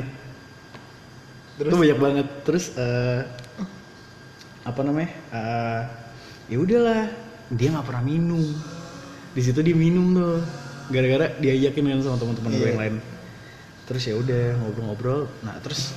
Terus 1.57 1.71
Tuh 1.73 1.79
banyak 1.81 1.99
banget. 1.99 2.27
Terus 2.45 2.65
eh 2.77 3.21
apa 4.63 4.79
namanya? 4.83 5.09
Eh 5.33 5.81
ya 6.47 6.57
udahlah, 6.57 7.03
dia 7.51 7.67
nggak 7.73 7.85
pernah 7.85 8.03
minum. 8.03 8.43
Di 9.33 9.41
situ 9.41 9.59
dia 9.59 9.75
minum 9.75 10.13
tuh. 10.13 10.39
Gara-gara 10.87 11.35
diajakin 11.35 11.83
kan 11.83 11.99
sama 11.99 12.15
teman-teman 12.15 12.51
gue 12.53 12.59
Iya. 12.61 12.69
yang 12.71 12.79
lain. 12.79 12.95
Terus 13.87 14.03
ya 14.07 14.15
udah 14.15 14.43
ngobrol-ngobrol. 14.55 15.21
Nah, 15.43 15.59
terus 15.59 15.91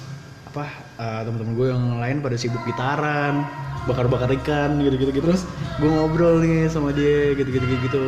apa 0.50 0.66
eh, 0.98 1.20
teman-teman 1.22 1.54
gue 1.54 1.66
yang 1.70 1.84
lain 2.02 2.16
pada 2.18 2.34
sibuk 2.34 2.58
gitaran, 2.66 3.46
bakar-bakar 3.86 4.26
ikan 4.42 4.82
gitu-gitu 4.82 5.14
gitu. 5.14 5.26
Terus 5.30 5.46
gue 5.78 5.86
ngobrol 5.86 6.42
nih 6.42 6.66
sama 6.66 6.90
dia 6.90 7.38
gitu-gitu 7.38 7.66
gitu. 7.86 8.02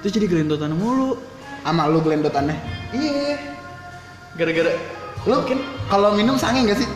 Terus 0.00 0.12
jadi 0.14 0.26
gelendotan 0.28 0.74
mulu. 0.74 1.18
sama 1.60 1.84
lu 1.84 2.00
gelendotannya 2.00 2.56
Iya. 2.88 3.36
Gara-gara 4.32 4.72
lu 5.28 5.36
kalau 5.90 6.16
minum 6.16 6.38
sange 6.40 6.64
gak 6.64 6.78
sih? 6.80 6.88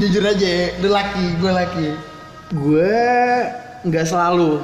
Jujur 0.00 0.24
aja 0.24 0.72
lu 0.80 0.88
laki 0.88 1.24
gue 1.36 1.52
laki 1.52 1.88
gue 2.52 2.94
nggak 3.88 4.06
selalu. 4.08 4.60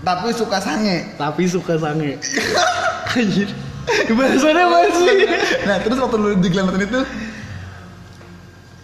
Tapi 0.00 0.28
suka 0.32 0.58
sange. 0.58 1.12
Tapi 1.20 1.42
suka 1.44 1.74
sange. 1.76 2.16
Anjir. 3.18 3.50
Bahasannya 3.90 4.64
masih 4.70 5.18
nah 5.66 5.82
terus 5.82 5.98
waktu 5.98 6.16
lu 6.16 6.30
di 6.38 6.48
gelendotan 6.52 6.86
itu? 6.86 7.00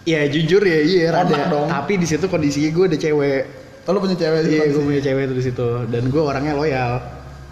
Ya 0.07 0.27
jujur 0.27 0.59
ya 0.63 0.79
iya 0.83 1.11
rada. 1.11 1.47
dong. 1.51 1.67
tapi 1.67 1.99
di 1.99 2.07
situ 2.07 2.27
kondisinya 2.27 2.69
gue 2.71 2.85
ada 2.91 2.97
cewek. 2.99 3.43
Oh, 3.87 3.95
lu 3.95 4.03
punya 4.03 4.19
cewek 4.19 4.51
iya 4.51 4.67
gue 4.67 4.83
punya 4.83 4.99
cewek 4.99 5.31
tuh 5.31 5.35
di 5.39 5.43
situ. 5.47 5.67
Dan 5.87 6.11
gue 6.11 6.19
orangnya 6.19 6.59
loyal. 6.59 6.99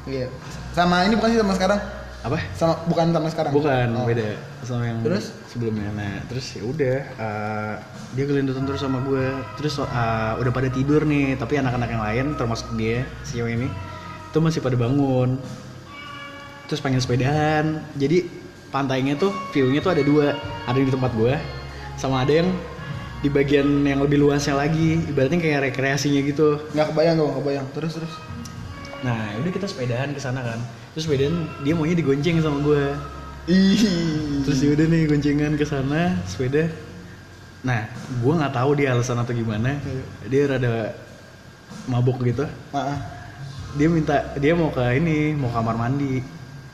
Iya. 0.03 0.27
Sama 0.75 1.07
ini 1.07 1.15
bukan 1.15 1.31
sih 1.31 1.39
sama 1.39 1.55
sekarang 1.55 1.79
apa? 2.25 2.41
Sama 2.57 2.73
bukan 2.89 3.13
sama 3.13 3.27
sekarang? 3.29 3.51
Bukan 3.53 3.87
Oh. 3.93 4.05
beda. 4.05 4.33
sama 4.65 4.89
yang 4.89 4.97
Terus? 5.05 5.29
sebelumnya. 5.45 5.93
Nah 5.93 6.25
terus 6.25 6.57
ya 6.57 6.65
udah 6.65 6.97
eh, 7.05 7.73
dia 8.17 8.25
gelendotan 8.25 8.65
terus 8.65 8.81
sama 8.81 8.97
gue. 8.99 9.29
Terus 9.55 9.77
eh, 9.77 10.33
udah 10.41 10.51
pada 10.51 10.73
tidur 10.73 11.05
nih 11.05 11.37
tapi 11.37 11.61
anak-anak 11.61 11.85
yang 11.87 12.01
lain 12.01 12.25
termasuk 12.33 12.73
dia 12.73 13.05
si 13.21 13.37
cewek 13.37 13.61
ini 13.61 13.69
itu 14.25 14.37
masih 14.41 14.59
pada 14.59 14.73
bangun. 14.73 15.37
Terus 16.65 16.81
pengen 16.81 16.97
sepedahan. 16.97 17.85
Jadi 17.93 18.25
pantainya 18.73 19.13
tuh 19.15 19.29
view-nya 19.53 19.79
tuh 19.79 19.93
ada 19.93 20.01
dua. 20.01 20.33
Ada 20.65 20.81
di 20.81 20.89
tempat 20.89 21.13
gue 21.13 21.37
sama 21.95 22.25
ada 22.25 22.33
yang 22.41 22.49
di 23.21 23.29
bagian 23.29 23.85
yang 23.85 24.01
lebih 24.01 24.17
luasnya 24.17 24.57
lagi. 24.57 24.97
Ibaratnya 25.05 25.37
kayak 25.37 25.61
rekreasinya 25.69 26.25
gitu. 26.25 26.57
Nggak 26.73 26.89
kebayang 26.89 27.15
gue 27.15 27.25
nggak 27.29 27.37
kebayang. 27.37 27.67
Terus 27.77 27.91
terus. 28.01 28.13
Nah 29.05 29.37
udah 29.37 29.51
kita 29.53 29.69
sepedahan 29.69 30.09
ke 30.09 30.17
sana 30.17 30.41
kan 30.41 30.57
terus 30.95 31.11
sepedahan 31.11 31.35
dia 31.67 31.75
maunya 31.75 31.99
digonceng 31.99 32.39
sama 32.39 32.63
gue 32.63 32.83
terus 34.47 34.57
ya 34.63 34.71
udah 34.73 34.85
nih 34.87 35.01
goncengan 35.11 35.53
ke 35.59 35.67
sana 35.67 36.17
sepeda. 36.23 36.71
Nah 37.61 37.85
gue 38.23 38.33
nggak 38.33 38.53
tahu 38.55 38.79
dia 38.79 38.95
alasan 38.95 39.19
atau 39.19 39.35
gimana. 39.35 39.75
Dia 40.25 40.49
rada 40.49 40.95
mabuk 41.85 42.23
gitu. 42.23 42.47
Dia 43.75 43.87
minta 43.91 44.33
dia 44.39 44.55
mau 44.55 44.71
ke 44.71 44.81
ini 44.97 45.35
mau 45.35 45.51
kamar 45.51 45.75
mandi. 45.75 46.23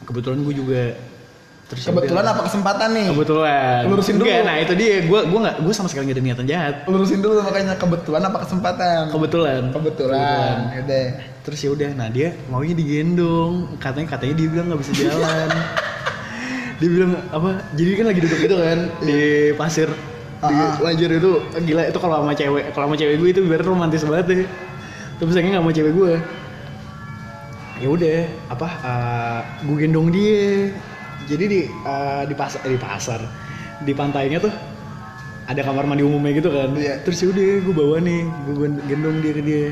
Kebetulan 0.06 0.46
gue 0.46 0.54
juga 0.54 0.84
terus 1.68 1.88
kebetulan 1.88 2.24
apa 2.24 2.46
kesempatan 2.46 2.90
nih? 2.94 3.08
Kebetulan. 3.10 3.82
Lurusin 3.90 4.16
dulu. 4.16 4.28
Enggak, 4.30 4.44
nah 4.46 4.56
itu 4.62 4.74
dia. 4.78 4.96
Gue 5.10 5.20
gue 5.28 5.40
nggak 5.42 5.56
gue 5.66 5.74
sama 5.76 5.88
sekali 5.90 6.08
gak 6.08 6.16
ada 6.20 6.24
niatan 6.24 6.46
jahat. 6.48 6.76
Lurusin 6.88 7.20
dulu 7.20 7.42
makanya 7.44 7.74
kebetulan 7.76 8.22
apa 8.22 8.38
kesempatan? 8.48 9.10
Kebetulan. 9.12 9.62
Kebetulan 9.76 10.56
udah 10.88 11.08
terus 11.42 11.60
ya 11.66 11.74
udah 11.74 11.90
nah 11.98 12.10
dia 12.10 12.34
maunya 12.50 12.78
digendong. 12.78 13.78
Katanya 13.82 14.18
katanya 14.18 14.34
dia 14.38 14.48
bilang 14.50 14.66
nggak 14.74 14.82
bisa 14.82 14.94
jalan. 14.98 15.50
Dia 16.82 16.90
bilang 16.90 17.14
apa 17.30 17.62
jadi 17.78 17.94
kan 17.94 18.06
lagi 18.10 18.20
duduk 18.26 18.40
gitu 18.42 18.56
kan 18.58 18.80
di 19.06 19.20
pasir. 19.54 19.86
Di 20.42 20.58
lajur 20.82 21.10
itu 21.14 21.32
gila 21.62 21.86
itu 21.86 22.00
kalau 22.02 22.26
sama 22.26 22.34
cewek 22.34 22.74
kalau 22.74 22.90
sama 22.90 22.98
cewek 22.98 23.16
gue 23.22 23.30
itu 23.38 23.42
biar 23.46 23.62
romantis 23.62 24.02
banget 24.02 24.26
deh 24.26 24.42
tapi 25.22 25.30
sayangnya 25.30 25.62
nggak 25.62 25.66
mau 25.70 25.76
cewek 25.78 25.94
gue. 25.94 26.14
Ya 27.86 27.88
udah 27.94 28.20
apa 28.50 28.68
gue 29.62 29.78
gendong 29.78 30.10
dia. 30.10 30.74
Jadi 31.30 31.44
di 31.46 31.62
eh, 31.70 32.24
di 32.26 32.34
pasar 32.34 32.66
di 32.66 32.80
pasar 32.82 33.22
di 33.86 33.94
pantainya 33.94 34.42
tuh 34.42 34.54
ada 35.46 35.62
kamar 35.62 35.86
mandi 35.86 36.02
umumnya 36.02 36.34
gitu 36.34 36.50
kan. 36.50 36.74
Iya. 36.74 37.06
terus 37.06 37.22
ya 37.22 37.28
udah 37.30 37.50
gue 37.62 37.76
bawa 37.78 37.98
nih 38.02 38.22
gue 38.50 38.56
gendong 38.90 39.18
dia 39.22 39.34
ke 39.38 39.42
dia 39.46 39.66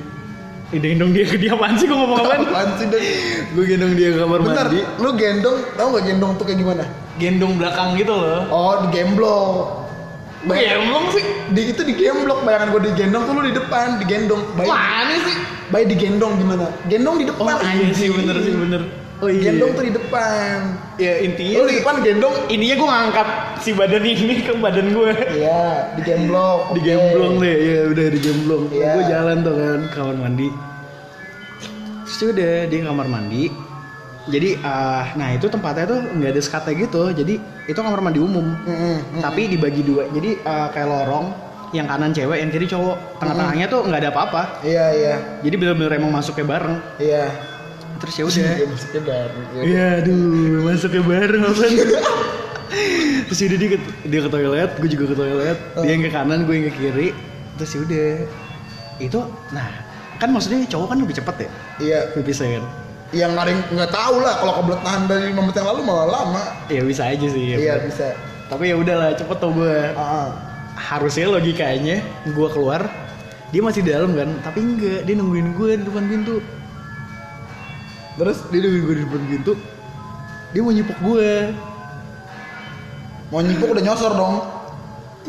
gendong 0.70 1.12
dia 1.18 1.26
ke 1.26 1.36
dia 1.42 1.58
apaan 1.58 1.74
sih 1.82 1.90
gue 1.90 1.98
ngomong 1.98 2.20
apaan 2.22 2.46
apaan 2.46 2.70
sih 2.78 2.86
dong 2.86 3.02
gue 3.58 3.64
gendong 3.66 3.94
dia 3.98 4.10
ke 4.14 4.18
kamar 4.22 4.40
bentar 4.46 4.66
mandi 4.70 4.82
lu 5.02 5.10
gendong 5.18 5.58
tau 5.74 5.88
gak 5.98 6.04
gendong 6.06 6.32
tuh 6.38 6.46
kayak 6.46 6.60
gimana 6.62 6.84
gendong 7.18 7.54
belakang 7.58 7.90
gitu 7.98 8.14
loh 8.14 8.42
oh 8.54 8.74
di 8.86 8.88
gemblo 8.94 9.38
Gemblong 10.40 11.12
sih. 11.12 11.24
Di 11.52 11.76
itu 11.76 11.84
di 11.84 12.00
gemblok 12.00 12.48
bayangan 12.48 12.72
gue 12.72 12.82
digendong 12.88 13.28
tuh 13.28 13.34
lu 13.36 13.44
di 13.44 13.52
depan, 13.52 14.00
digendong. 14.00 14.40
Bayi, 14.56 14.72
Mana 14.72 15.16
sih? 15.28 15.36
bayi 15.68 15.84
digendong 15.84 16.40
gimana? 16.40 16.72
Gendong 16.88 17.20
di 17.20 17.26
Oh 17.28 17.44
depan. 17.44 17.60
iya 17.60 17.92
sih 17.92 18.08
bener 18.08 18.40
sih 18.40 18.54
bener. 18.56 18.82
Oh 19.20 19.28
iya. 19.28 19.52
Gendong 19.52 19.72
tuh 19.74 19.84
di 19.84 19.92
depan. 19.92 20.58
Ya 20.96 21.14
intinya 21.20 21.56
Lu 21.60 21.66
di 21.68 21.78
depan 21.80 21.96
gendong. 22.00 22.36
ininya 22.48 22.76
gue 22.76 22.88
ngangkat 22.88 23.28
si 23.60 23.70
badan 23.72 24.00
ini 24.02 24.36
ke 24.48 24.54
badan 24.56 24.88
gue. 24.90 25.12
Iya, 25.36 25.92
di 25.94 26.02
gemblok. 26.02 26.62
di 26.72 26.82
gemblong 26.82 27.36
deh 27.38 27.58
ya 27.58 27.80
udah 27.88 28.06
di 28.08 28.20
gemblong 28.20 28.64
Iya. 28.72 28.92
gue 28.96 29.04
jalan 29.06 29.38
tuh 29.42 29.54
kan 29.54 29.80
kamar 29.92 30.16
mandi 30.18 30.48
terus 32.04 32.26
udah 32.26 32.54
dia 32.66 32.78
ke 32.80 32.86
kamar 32.86 33.08
mandi 33.08 33.44
jadi 34.26 34.50
ah 34.62 35.14
nah 35.14 35.30
itu 35.30 35.46
tempatnya 35.46 35.86
tuh 35.86 36.00
nggak 36.12 36.32
ada 36.32 36.42
skate 36.42 36.72
gitu 36.76 37.04
jadi 37.12 37.38
itu 37.66 37.80
kamar 37.80 38.00
mandi 38.00 38.18
umum 38.18 38.58
mm. 38.60 39.22
tapi 39.22 39.46
dibagi 39.48 39.82
dua 39.82 40.10
jadi 40.10 40.42
ah, 40.44 40.68
kayak 40.70 40.90
lorong 40.90 41.30
yang 41.70 41.86
kanan 41.86 42.10
cewek 42.10 42.42
yang 42.42 42.50
kiri 42.50 42.66
cowok 42.66 43.22
tengah-tengahnya 43.22 43.66
tuh 43.68 43.86
nggak 43.86 44.00
ada 44.02 44.10
apa-apa 44.10 44.42
Iya, 44.66 44.86
iya. 44.92 45.16
jadi 45.40 45.56
bener-bener 45.56 45.92
emang 45.96 46.12
masuknya 46.12 46.46
bareng 46.48 46.78
Iya. 46.98 47.30
Terus 47.98 48.16
ya 48.16 48.24
udah 48.30 48.52
Dia 48.56 48.68
masuknya 48.70 49.02
baru. 49.02 49.40
Iya, 49.66 49.86
aduh, 50.06 50.58
masuknya 50.64 51.02
bareng 51.04 51.44
apa 51.44 51.64
Terus 53.30 53.40
udah 53.46 53.58
dia 53.58 53.70
ke, 53.74 53.78
dia 54.10 54.20
ke 54.26 54.30
toilet, 54.30 54.72
gue 54.78 54.90
juga 54.90 55.06
ke 55.14 55.16
toilet. 55.18 55.58
Dia 55.82 55.90
yang 55.90 56.04
ke 56.06 56.12
kanan, 56.14 56.40
gue 56.46 56.54
yang 56.54 56.66
ke 56.70 56.74
kiri. 56.78 57.08
Terus 57.58 57.70
ya 57.74 57.80
udah. 57.86 58.10
Itu, 59.00 59.20
nah, 59.54 59.68
kan 60.18 60.30
maksudnya 60.34 60.66
cowok 60.66 60.88
kan 60.94 60.98
lebih 61.00 61.16
cepet 61.18 61.36
ya, 61.46 61.50
Iya. 61.80 62.00
pipisnya 62.14 62.60
kan. 62.60 62.66
Yang 63.10 63.32
naring 63.34 63.60
nggak 63.74 63.90
tahu 63.90 64.16
lah 64.22 64.34
kalau 64.38 64.54
kebelet 64.62 64.82
nahan 64.86 65.02
dari 65.10 65.24
5 65.34 65.42
menit 65.42 65.56
yang 65.58 65.68
lalu 65.74 65.82
malah 65.82 66.08
lama. 66.14 66.44
Ya 66.70 66.82
bisa 66.86 67.04
aja 67.10 67.26
sih. 67.26 67.44
ya. 67.54 67.58
Iya, 67.58 67.74
bisa. 67.86 68.14
Tapi 68.50 68.70
ya 68.70 68.76
udahlah, 68.78 69.14
cepet 69.18 69.38
tau 69.42 69.50
gue. 69.54 69.78
Ah, 69.98 70.02
ah. 70.02 70.28
Harusnya 70.78 71.26
logikanya, 71.30 72.02
gue 72.26 72.48
keluar, 72.54 72.86
dia 73.50 73.62
masih 73.66 73.82
di 73.82 73.90
dalam 73.94 74.14
kan, 74.14 74.30
tapi 74.46 74.62
enggak, 74.62 75.06
dia 75.10 75.16
nungguin 75.18 75.58
gue 75.58 75.72
di 75.78 75.84
depan 75.86 76.06
pintu. 76.06 76.38
Terus 78.20 78.38
dia 78.52 78.60
nungguin 78.60 78.84
gue 78.84 78.96
di 79.00 79.04
depan 79.08 79.22
pintu, 79.32 79.54
dia 80.52 80.60
mau 80.60 80.76
nyipok 80.76 81.00
gue. 81.08 81.32
Mau 83.32 83.40
nyipuk 83.40 83.68
udah 83.72 83.84
nyosor 83.88 84.12
dong. 84.12 84.36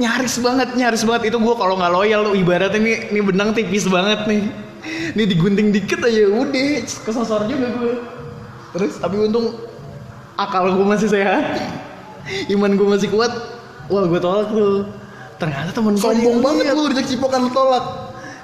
nyaris 0.00 0.40
banget 0.40 0.68
nyaris 0.74 1.02
banget. 1.06 1.30
Itu 1.30 1.38
gue 1.38 1.54
kalau 1.54 1.78
nggak 1.78 1.92
loyal 1.92 2.20
tuh 2.32 2.34
ibaratnya 2.34 2.80
nih 2.82 2.96
nih 3.14 3.22
benang 3.22 3.54
tipis 3.54 3.86
banget 3.86 4.26
nih. 4.26 4.42
Nih 5.14 5.26
digunting 5.28 5.70
dikit 5.70 6.02
aja 6.02 6.24
udah. 6.34 6.82
Kesosor 6.82 7.46
juga 7.46 7.68
gue 7.78 7.94
terus 8.70 9.02
tapi 9.02 9.18
untung 9.18 9.54
akal 10.34 10.72
gue 10.74 10.86
masih 10.86 11.10
sehat. 11.10 11.62
Iman 12.50 12.74
gue 12.74 12.88
masih 12.90 13.06
kuat. 13.12 13.30
Wah 13.86 14.02
gue 14.08 14.18
tolak 14.18 14.50
tuh. 14.50 14.88
Ternyata 15.38 15.70
temen 15.70 15.94
gue 15.94 16.02
Sombong 16.02 16.38
banget 16.42 16.74
lu 16.74 16.90
dijak 16.90 17.06
cipokan 17.06 17.46
lu 17.46 17.52
tolak. 17.54 17.84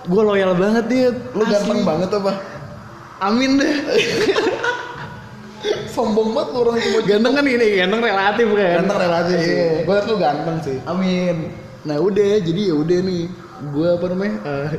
gue 0.07 0.23
loyal 0.23 0.55
banget 0.55 0.85
dia. 0.87 1.09
Lu 1.35 1.43
ganteng 1.49 1.83
banget 1.83 2.11
apa? 2.15 2.56
Amin 3.21 3.51
deh 3.61 3.75
Sombong 5.91 6.31
banget 6.37 6.49
lu 6.53 6.59
orang 6.63 6.77
itu 6.79 6.89
mau 6.95 7.03
ganteng 7.03 7.33
kan 7.35 7.45
ini 7.49 7.67
ganteng 7.81 8.03
relatif 8.05 8.47
kan 8.53 8.75
Ganteng 8.85 8.99
relatif 9.01 9.37
sih. 9.41 9.57
Iya. 9.57 9.71
Gue 9.83 9.95
liat 9.97 10.07
lu 10.07 10.17
ganteng 10.21 10.57
sih. 10.63 10.77
Amin. 10.87 11.37
Nah 11.89 11.97
udah, 11.99 12.33
jadi 12.39 12.61
ya 12.71 12.75
udah 12.77 12.99
nih, 13.03 13.23
gue 13.73 13.89
apa 13.97 14.07
namanya? 14.13 14.37
eh 14.45 14.71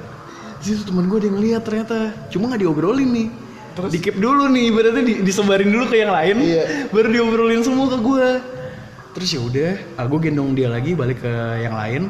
di 0.58 0.64
situ 0.74 0.82
teman 0.90 1.06
gue 1.10 1.18
ada 1.22 1.28
yang 1.28 1.40
lihat 1.42 1.62
ternyata, 1.66 1.98
cuma 2.32 2.54
nggak 2.54 2.62
diobrolin 2.62 3.10
nih. 3.10 3.28
Terus? 3.78 3.92
Dikip 3.94 4.16
dulu 4.18 4.50
nih, 4.50 4.68
berarti 4.74 5.02
di, 5.06 5.14
disebarin 5.22 5.70
dulu 5.70 5.86
ke 5.90 5.98
yang 6.02 6.14
lain, 6.14 6.36
Iya. 6.40 6.64
baru 6.94 7.08
diobrolin 7.14 7.62
semua 7.66 7.86
ke 7.90 7.98
gue. 8.02 8.28
Terus 9.18 9.30
ya 9.34 9.42
udah, 9.42 9.72
ah, 9.98 10.06
gue 10.06 10.20
gendong 10.22 10.54
dia 10.54 10.70
lagi 10.70 10.94
balik 10.94 11.20
ke 11.26 11.34
yang 11.62 11.74
lain. 11.74 12.02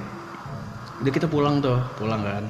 Udah 1.01 1.12
kita 1.13 1.27
pulang 1.31 1.63
tuh, 1.63 1.79
pulang 1.96 2.22
kan. 2.24 2.43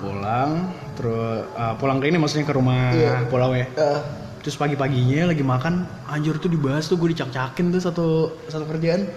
Pulang, 0.00 0.50
terus 0.94 1.46
ah, 1.52 1.74
pulang 1.74 1.98
ke 1.98 2.06
ini 2.06 2.16
maksudnya 2.16 2.42
ke 2.42 2.52
rumah 2.52 2.90
Iya. 2.90 3.26
pulau 3.26 3.52
ya. 3.52 3.66
Eh, 3.68 4.00
Terus 4.40 4.54
pagi-paginya 4.54 5.32
lagi 5.32 5.40
makan, 5.40 5.74
anjir 6.04 6.36
tuh 6.36 6.48
dibahas 6.48 6.84
tuh 6.84 6.96
gue 6.96 7.08
dicak-cakin 7.10 7.70
tuh 7.70 7.80
satu 7.80 8.06
satu 8.44 8.64
kerjaan. 8.66 9.08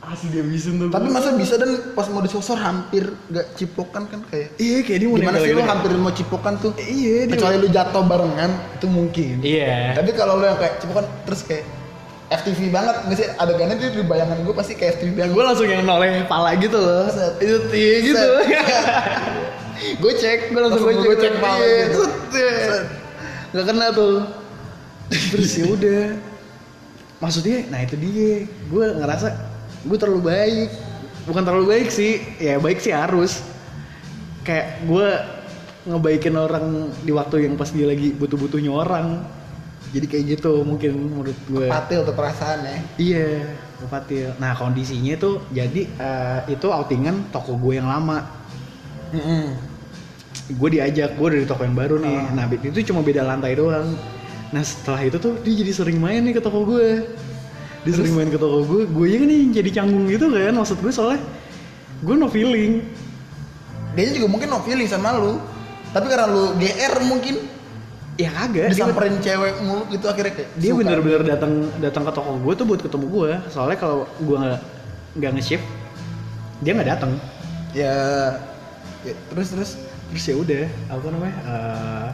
Asli 0.00 0.28
dia 0.28 0.40
bisa 0.42 0.72
tuh. 0.72 0.88
tapi 0.88 1.08
masa 1.08 1.32
bisa 1.32 1.54
dan 1.54 1.92
pas 1.92 2.08
mau 2.08 2.20
disosor 2.20 2.56
hampir 2.56 3.04
gak 3.26 3.52
cipokan 3.54 4.04
kan 4.04 4.24
kayak 4.26 4.56
iya 4.56 4.80
kayak 4.80 4.98
dia 4.98 5.08
mau 5.08 5.16
gimana 5.16 5.38
sih 5.38 5.52
lu 5.52 5.56
gitu. 5.56 5.68
hampir 5.68 5.90
mau 5.94 6.10
cipokan 6.10 6.54
tuh 6.56 6.72
Iya, 6.74 7.24
dia. 7.24 7.30
kecuali 7.30 7.56
lu 7.56 7.68
jatuh 7.68 8.02
barengan 8.02 8.50
itu 8.74 8.86
mungkin 8.88 9.34
Iya. 9.38 9.92
tapi 9.94 10.10
kalau 10.12 10.36
lu 10.36 10.44
yang 10.46 10.56
kayak 10.56 10.80
cipokan 10.80 11.04
terus 11.22 11.40
kayak 11.42 11.64
FTV 12.28 12.60
banget 12.70 12.96
nggak 13.02 13.18
sih 13.18 13.28
adegannya 13.34 13.76
dia 13.76 13.90
di 13.90 14.02
bayangan 14.02 14.38
gue 14.40 14.54
pasti 14.56 14.72
kayak 14.74 14.98
FTV 14.98 15.10
banget 15.14 15.32
gue 15.32 15.44
langsung 15.44 15.66
yang 15.66 15.82
noleh 15.82 16.24
pala 16.24 16.56
gitu 16.56 16.76
loh. 16.76 17.04
Set. 17.06 17.32
Itu 17.38 17.56
iya 17.70 17.94
gitu. 18.00 18.26
gue 19.80 20.12
cek, 20.12 20.52
gue 20.52 20.60
langsung, 20.60 20.84
Langsung 20.84 21.04
gue 21.04 21.16
cek, 21.16 21.34
cek 21.34 21.34
iya, 21.40 21.84
gitu. 21.88 22.02
set, 22.04 22.14
iya. 22.36 22.74
Gak 23.50 23.64
kena 23.66 23.86
tuh. 23.90 24.16
Terus 25.10 25.50
ya 25.58 25.64
udah. 25.66 26.04
Maksudnya, 27.20 27.58
nah 27.68 27.80
itu 27.82 27.94
dia. 27.98 28.46
Gue 28.70 28.86
ngerasa 28.94 29.28
gue 29.84 29.96
terlalu 29.98 30.22
baik. 30.30 30.68
Bukan 31.28 31.42
terlalu 31.44 31.66
baik 31.76 31.88
sih, 31.92 32.22
ya 32.40 32.56
baik 32.56 32.80
sih 32.80 32.94
harus. 32.94 33.44
Kayak 34.46 34.86
gue 34.88 35.08
ngebaikin 35.90 36.36
orang 36.36 36.92
di 37.04 37.12
waktu 37.12 37.48
yang 37.48 37.56
pas 37.56 37.68
dia 37.72 37.88
lagi 37.88 38.12
butuh-butuhnya 38.16 38.72
orang. 38.72 39.24
Jadi 39.90 40.06
kayak 40.06 40.24
gitu 40.38 40.62
mungkin 40.62 40.94
menurut 40.94 41.38
gue. 41.50 41.66
patil 41.66 42.06
tuh 42.06 42.14
perasaan 42.14 42.62
ya 42.62 42.78
Iya, 42.94 43.28
Fatil. 43.90 44.30
Nah 44.38 44.54
kondisinya 44.54 45.18
tuh 45.18 45.42
jadi 45.50 45.82
eh, 45.90 46.40
itu 46.54 46.70
outingan 46.70 47.26
toko 47.34 47.58
gue 47.58 47.82
yang 47.82 47.90
lama. 47.90 48.22
Gue 50.50 50.68
diajak, 50.74 51.14
gue 51.14 51.28
dari 51.30 51.46
toko 51.46 51.62
yang 51.62 51.78
baru 51.78 52.02
nih. 52.02 52.16
Ah. 52.16 52.34
Nah 52.34 52.44
itu 52.50 52.78
cuma 52.90 53.06
beda 53.06 53.22
lantai 53.22 53.54
doang. 53.54 53.94
Nah 54.50 54.62
setelah 54.66 55.06
itu 55.06 55.16
tuh 55.22 55.38
dia 55.46 55.54
jadi 55.62 55.72
sering 55.74 55.98
main 56.02 56.26
nih 56.26 56.38
ke 56.38 56.42
toko 56.42 56.66
gue. 56.66 57.06
Dia 57.86 57.92
sering 57.94 58.14
main 58.18 58.28
ke 58.30 58.38
toko 58.38 58.66
gue. 58.66 58.82
Gue 58.90 59.06
nya 59.14 59.22
nih 59.22 59.62
jadi 59.62 59.70
canggung 59.82 60.10
gitu 60.10 60.26
kan. 60.30 60.54
Maksud 60.58 60.82
gue 60.82 60.92
soalnya 60.92 61.22
gue 62.00 62.14
no 62.16 62.26
feeling. 62.30 62.82
dia 63.90 64.06
juga 64.14 64.30
mungkin 64.30 64.54
no 64.54 64.62
feeling 64.62 64.86
sama 64.86 65.18
lu 65.18 65.42
tapi 65.90 66.06
karena 66.06 66.30
lu 66.30 66.54
GR 66.54 66.94
mungkin 67.10 67.42
Ya 68.20 68.28
kagak. 68.36 68.68
Dia, 68.68 68.84
disamperin 68.84 69.16
cewek 69.24 69.54
mulu 69.64 69.82
gitu 69.88 70.04
akhirnya 70.04 70.32
kayak 70.36 70.50
dia 70.60 70.72
bener-bener 70.76 71.24
datang 71.24 71.72
datang 71.80 72.04
ke 72.04 72.12
toko 72.12 72.36
gue 72.36 72.52
tuh 72.52 72.66
buat 72.68 72.80
ketemu 72.84 73.06
gue. 73.08 73.32
Soalnya 73.48 73.78
kalau 73.80 74.04
gue 74.20 74.36
nggak 74.36 74.60
nggak 75.16 75.30
nge-shift, 75.40 75.64
dia 76.60 76.72
nggak 76.76 76.90
datang. 76.96 77.12
ya, 77.70 77.94
ya 79.06 79.14
terus 79.32 79.54
terus 79.54 79.70
terus 80.10 80.24
ya 80.26 80.36
udah 80.36 80.64
apa 80.90 81.06
namanya 81.10 81.36
eh, 81.46 82.08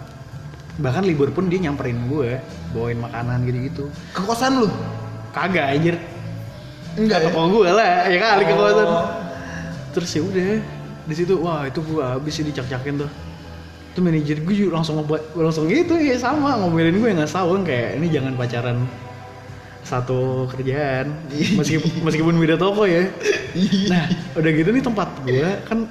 bahkan 0.77 1.03
libur 1.09 1.33
pun 1.33 1.49
dia 1.49 1.57
nyamperin 1.65 1.97
gue 2.09 2.37
bawain 2.77 3.01
makanan 3.01 3.49
gitu 3.49 3.59
gitu 3.73 3.85
ke 4.13 4.21
kosan 4.21 4.61
lu? 4.61 4.69
Kagak 5.33 5.73
anjir. 5.73 5.97
Enggak 6.97 7.29
ya? 7.29 7.33
gue 7.33 7.69
lah 7.73 8.09
ya 8.09 8.19
kali 8.21 8.45
ke 8.45 8.53
Oh. 8.53 8.61
kosan 8.61 8.89
terus 9.97 10.13
ya 10.13 10.21
udah 10.21 10.61
di 11.09 11.15
situ 11.17 11.41
wah 11.41 11.65
itu 11.65 11.81
gue 11.81 12.05
habis 12.05 12.33
sih 12.37 12.45
dicak-cakin 12.45 13.01
tuh. 13.01 13.11
Itu 13.97 14.05
manajer 14.05 14.45
gue 14.45 14.53
juga 14.53 14.77
langsung 14.77 15.01
ngebuat 15.01 15.33
langsung 15.41 15.65
gitu 15.73 15.97
ya 15.97 16.21
sama 16.21 16.61
ngomelin 16.61 17.01
gue 17.01 17.11
nggak 17.17 17.33
tahu 17.33 17.65
kayak 17.65 17.97
ini 17.97 18.13
jangan 18.13 18.37
pacaran 18.37 18.85
satu 19.81 20.45
kerjaan. 20.53 21.17
Meskipun 21.59 22.05
meskipun 22.05 22.35
beda 22.37 22.61
toko 22.61 22.85
ya. 22.85 23.09
Nah 23.89 24.05
udah 24.37 24.51
gitu 24.53 24.69
nih 24.69 24.85
tempat 24.85 25.09
gue 25.25 25.49
kan 25.65 25.86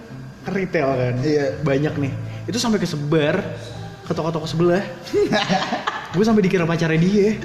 retail 0.49 0.89
kan. 0.93 1.13
Iya. 1.21 1.45
banyak 1.61 1.93
nih. 1.97 2.11
Itu 2.45 2.57
sampai 2.61 2.77
kesebar 2.77 3.41
ke 4.05 4.11
toko-toko 4.13 4.45
sebelah. 4.45 4.85
Gue 6.15 6.23
sampai 6.23 6.45
dikira 6.45 6.63
pacarnya 6.63 7.01
dia. 7.01 7.35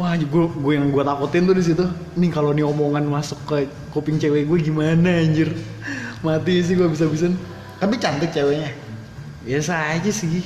Wah 0.00 0.16
gue 0.16 0.24
gue 0.48 0.72
yang 0.72 0.88
gue 0.88 1.04
takutin 1.04 1.44
tuh 1.44 1.52
di 1.52 1.60
situ. 1.60 1.84
Nih 2.16 2.32
kalau 2.32 2.56
nih 2.56 2.64
omongan 2.64 3.04
masuk 3.04 3.36
ke 3.44 3.68
kuping 3.92 4.16
cewek 4.16 4.48
gue 4.48 4.58
gimana 4.64 5.20
anjir? 5.20 5.52
Mati 6.24 6.64
sih 6.64 6.72
gue 6.78 6.88
bisa 6.88 7.04
bisan 7.04 7.36
tapi 7.76 8.00
cantik 8.00 8.32
ceweknya. 8.32 8.72
Biasa 9.44 9.92
aja 9.92 10.08
sih. 10.08 10.40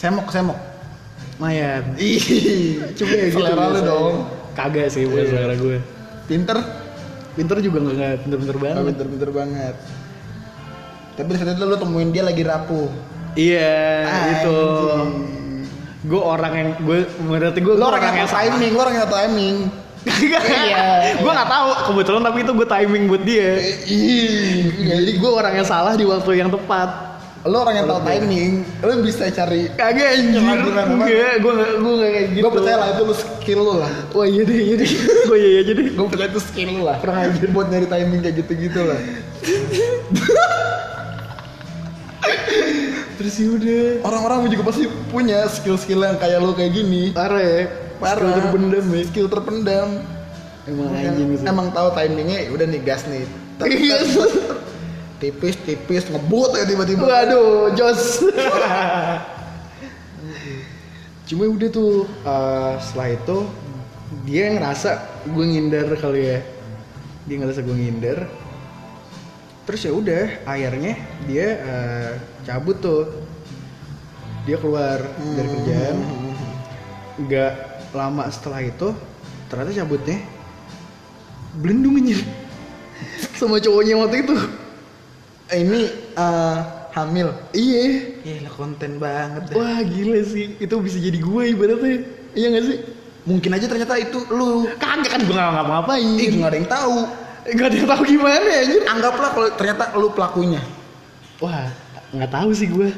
Semok 0.00 0.32
semok. 0.32 0.56
Mayan 1.36 1.92
ih 2.00 2.22
Cuma 2.96 3.12
ya 3.12 3.28
gitu 3.28 3.36
selera 3.42 3.68
lu 3.68 3.80
dong. 3.84 4.14
Kagak 4.56 4.88
sih 4.88 5.04
bukan 5.04 5.28
Iya. 5.28 5.30
selera 5.36 5.54
gue 5.60 5.76
pinter? 6.24 6.56
Pinter 7.36 7.56
juga 7.60 7.78
gak, 7.84 7.94
gak 8.00 8.14
pinter-pinter 8.24 8.56
banget. 8.60 8.82
pinter 8.96 9.06
pinter 9.12 9.30
banget 9.32 9.74
tapi 11.12 11.28
saat 11.34 11.52
itu 11.52 11.62
lu 11.62 11.76
temuin 11.76 12.08
dia 12.08 12.22
lagi 12.22 12.42
rapuh 12.42 12.88
Iya 13.32 13.72
itu 14.30 14.56
Anjing. 14.92 15.64
Gue 16.02 16.18
orang 16.18 16.52
yang 16.52 16.68
Gue 16.78 16.98
berarti 17.22 17.58
gue 17.58 17.72
lu 17.72 17.80
orang 17.80 18.02
yang 18.14 18.26
timing 18.26 18.70
lu 18.70 18.80
orang 18.80 18.96
yang 18.96 19.08
timing 19.08 19.56
Iya. 20.02 21.14
gue 21.14 21.30
gak 21.32 21.46
tahu 21.46 21.68
kebetulan 21.88 22.22
tapi 22.22 22.38
itu 22.40 22.52
gue 22.52 22.66
timing 22.66 23.02
buat 23.06 23.22
dia 23.22 23.54
ih 23.86 24.66
jadi 24.82 25.12
gue 25.14 25.30
orang 25.30 25.54
yang 25.54 25.64
salah 25.64 25.94
di 25.94 26.02
waktu 26.02 26.30
yang 26.36 26.50
tepat 26.50 26.90
lo 27.42 27.62
orang 27.62 27.74
yang 27.76 27.86
tahu 27.86 27.98
Menurut 27.98 28.10
gue. 28.10 28.18
timing 28.18 28.50
lo 28.78 28.92
bisa 29.00 29.24
cari 29.28 29.60
Kagak 29.72 30.08
anjir. 30.12 30.38
Enggak, 30.38 30.58
gue 31.38 31.52
gak, 31.52 31.70
gue 31.76 31.92
gak 31.96 32.10
kayak 32.10 32.26
gitu. 32.28 32.42
gue 32.42 32.50
percaya 32.52 32.76
lah 32.76 32.88
itu 32.90 33.02
lo 33.02 33.14
skill 33.14 33.60
lo 33.60 33.74
lah 33.78 33.92
Wah 34.10 34.26
iya 34.26 34.42
deh, 34.42 34.58
iya 34.60 34.74
deh. 34.76 34.90
Gue 35.24 35.38
iya 35.42 35.48
iya 35.48 35.62
jadi. 35.64 35.82
gue 35.90 36.06
percaya 36.06 36.28
itu 36.28 36.40
skill 36.42 36.70
lo 36.72 36.82
lah 36.84 36.96
kurang 36.98 37.16
aja 37.18 37.46
buat 37.48 37.66
nyari 37.66 37.86
timing 37.86 38.20
kayak 38.20 38.36
gitu-gitu 38.42 38.80
lah 38.82 38.98
Terus 43.12 43.34
ya 43.36 43.48
udah. 43.50 43.84
orang-orang 44.02 44.48
juga 44.48 44.64
pasti 44.66 44.84
punya 45.08 45.46
skill-skill 45.46 46.02
yang 46.02 46.16
kayak 46.16 46.38
lo 46.38 46.52
kayak 46.52 46.72
gini 46.72 47.10
Parah 47.10 47.38
ya. 47.38 47.60
parah 47.96 48.18
Skill 48.18 48.34
terpendam 48.40 48.84
ya. 48.88 49.02
skill 49.06 49.28
terpendam 49.28 49.88
Emang 50.62 50.88
anjing 50.90 51.28
sih. 51.34 51.44
emang 51.44 51.68
tahu 51.70 51.88
timingnya 51.92 52.38
ya 52.40 52.50
udah 52.50 52.66
nih 52.66 52.80
gas 52.80 53.02
nih 53.04 53.26
Iya. 53.62 53.98
tet, 53.98 54.10
tet. 54.10 54.32
tipis 55.20 55.54
tipis 55.56 56.02
ngebut 56.06 56.50
ya 56.52 56.64
tiba-tiba 56.64 56.98
Waduh, 57.00 57.70
Jos. 57.72 58.26
Cuma 61.24 61.46
udah 61.46 61.68
tuh 61.68 61.92
eh, 62.22 62.72
setelah 62.80 63.08
itu 63.12 63.36
dia 64.24 64.50
ngerasa 64.50 64.90
gue 65.24 65.44
ngindar 65.46 65.86
kali 65.96 66.22
ya. 66.26 66.38
Dia 67.24 67.36
ngerasa 67.38 67.60
gue 67.62 67.70
ngindar. 67.72 68.18
Terus 69.62 69.80
ya 69.80 69.92
udah, 69.94 70.24
akhirnya 70.44 70.92
dia 71.24 71.46
eh, 71.56 72.12
cabut 72.46 72.76
tuh. 72.82 73.02
Dia 74.42 74.58
keluar 74.58 74.98
dari 75.38 75.48
kerjaan. 75.48 75.96
Nggak 77.22 77.52
lama 77.92 78.24
setelah 78.32 78.64
itu 78.64 78.88
ternyata 79.52 79.84
cabutnya 79.84 80.18
belendung 81.60 82.00
anjir 82.00 82.16
sama 83.38 83.60
cowoknya 83.60 84.00
waktu 84.00 84.24
itu 84.24 84.36
Eh, 85.52 85.68
ini 85.68 85.84
eh, 86.16 86.58
hamil 86.96 87.28
iya 87.52 88.16
Iya 88.24 88.48
konten 88.56 88.96
banget 88.96 89.52
dah. 89.52 89.60
Wah 89.60 89.84
gila 89.84 90.24
sih, 90.24 90.56
itu 90.56 90.74
bisa 90.80 90.96
jadi 90.96 91.18
gue 91.20 91.42
ibaratnya 91.52 92.08
Iya 92.32 92.46
gak 92.56 92.64
sih? 92.64 92.78
Mungkin 93.28 93.50
aja 93.52 93.66
ternyata 93.68 94.00
itu 94.00 94.24
lu. 94.32 94.64
Kagak 94.80 95.12
kan 95.12 95.20
gue 95.20 95.34
gak 95.36 95.52
ngapa-ngapain 95.52 96.16
Ih, 96.16 96.40
nggak 96.40 96.50
ada 96.54 96.56
yang 96.56 96.70
tahu. 96.70 96.96
Gak 97.52 97.66
ada 97.68 97.76
yang 97.76 97.88
tahu 97.90 98.02
gimana 98.08 98.48
anjir 98.48 98.82
Anggaplah 98.88 99.30
kalau 99.36 99.48
ternyata 99.52 99.84
lu 99.98 100.08
pelakunya. 100.16 100.62
Wah 101.42 101.68
gak 102.12 102.30
tahu 102.30 102.50
sih 102.52 102.68
gue 102.68 102.88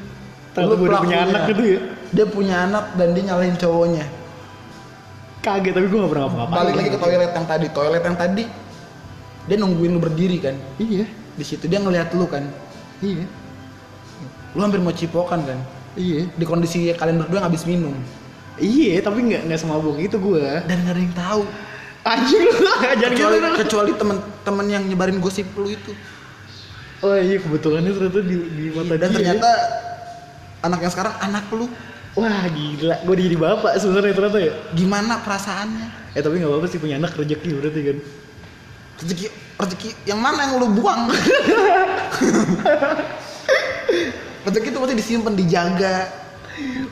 Tahu 0.54 0.70
gue 0.78 0.86
udah 0.86 1.00
punya 1.02 1.18
anak 1.24 1.42
gitu 1.50 1.62
ya 1.66 1.80
Dia 2.14 2.26
punya 2.26 2.56
anak 2.62 2.94
dan 2.94 3.10
dia 3.10 3.26
nyalahin 3.26 3.58
cowoknya. 3.58 4.06
Kaget 5.42 5.72
tapi 5.74 5.86
gue 5.90 5.98
gak 5.98 6.12
pernah 6.14 6.24
ngapa-ngapain 6.30 6.56
Balik 6.56 6.74
lagi 6.74 6.90
ke 6.90 6.98
toilet 6.98 7.32
yang 7.34 7.46
tadi. 7.46 7.66
Toilet 7.68 8.04
yang 8.04 8.16
tadi 8.16 8.44
dia 9.44 9.56
nungguin 9.60 9.92
lu 9.92 10.00
berdiri 10.00 10.40
kan. 10.40 10.56
Iya, 10.80 11.04
Di 11.36 11.44
situ 11.44 11.68
dia 11.68 11.76
ngeliat 11.76 12.16
lu 12.16 12.24
kan. 12.24 12.48
iya, 12.98 13.28
Lu 14.56 14.62
hampir 14.62 14.80
mau 14.80 14.88
cipokan 14.88 15.44
kan. 15.44 15.58
iya 15.94 16.24
Di 16.32 16.44
kondisi 16.46 16.88
kalian 16.90 17.20
berdua 17.20 17.44
nggak 17.44 17.50
habis 17.52 17.68
minum. 17.68 17.92
Iya, 18.56 19.02
tapi 19.02 19.26
gak, 19.28 19.50
gak 19.50 19.60
semabuk 19.60 19.98
itu 19.98 20.14
gue 20.16 20.46
Dan 20.64 20.86
nggak 20.86 20.94
ada 20.96 21.02
yang 21.02 21.12
tahu. 21.12 21.42
Anjir 22.04 22.40
lu, 22.40 22.52
jangan 22.80 22.96
gitu 22.96 23.08
Kecuali, 23.10 23.36
dong. 23.40 23.54
kecuali 23.58 23.92
temen-temen 23.96 24.66
yang 24.70 24.82
nyebarin 24.86 25.18
gosip 25.18 25.48
lu 25.58 25.68
itu. 25.68 25.92
Oh 27.04 27.16
iya, 27.20 27.36
kebetulannya 27.36 27.92
ternyata 27.92 28.20
di, 28.24 28.36
di 28.56 28.64
mata 28.72 28.96
Dan 28.96 29.12
dia 29.12 29.12
ternyata 29.12 29.50
anak 30.64 30.78
yang 30.80 30.92
sekarang 30.96 31.14
anak 31.20 31.44
lu. 31.52 31.68
Wah 32.16 32.48
gila, 32.48 32.96
gue 33.04 33.16
jadi 33.26 33.36
bapak 33.36 33.74
sebenarnya 33.82 34.14
ternyata 34.14 34.38
ya 34.38 34.54
Gimana 34.70 35.18
perasaannya? 35.26 36.14
Eh 36.14 36.22
tapi 36.22 36.38
gak 36.38 36.46
apa-apa 36.46 36.66
sih 36.70 36.78
punya 36.78 36.94
anak 36.94 37.10
rezeki 37.18 37.50
berarti 37.58 37.80
kan 37.90 37.98
Rezeki 39.02 39.26
rezeki 39.58 39.88
yang 40.06 40.22
mana 40.22 40.46
yang 40.46 40.62
lu 40.62 40.70
buang? 40.78 41.10
rezeki 44.46 44.68
itu 44.70 44.78
pasti 44.78 44.94
disimpan, 44.94 45.34
dijaga. 45.34 46.06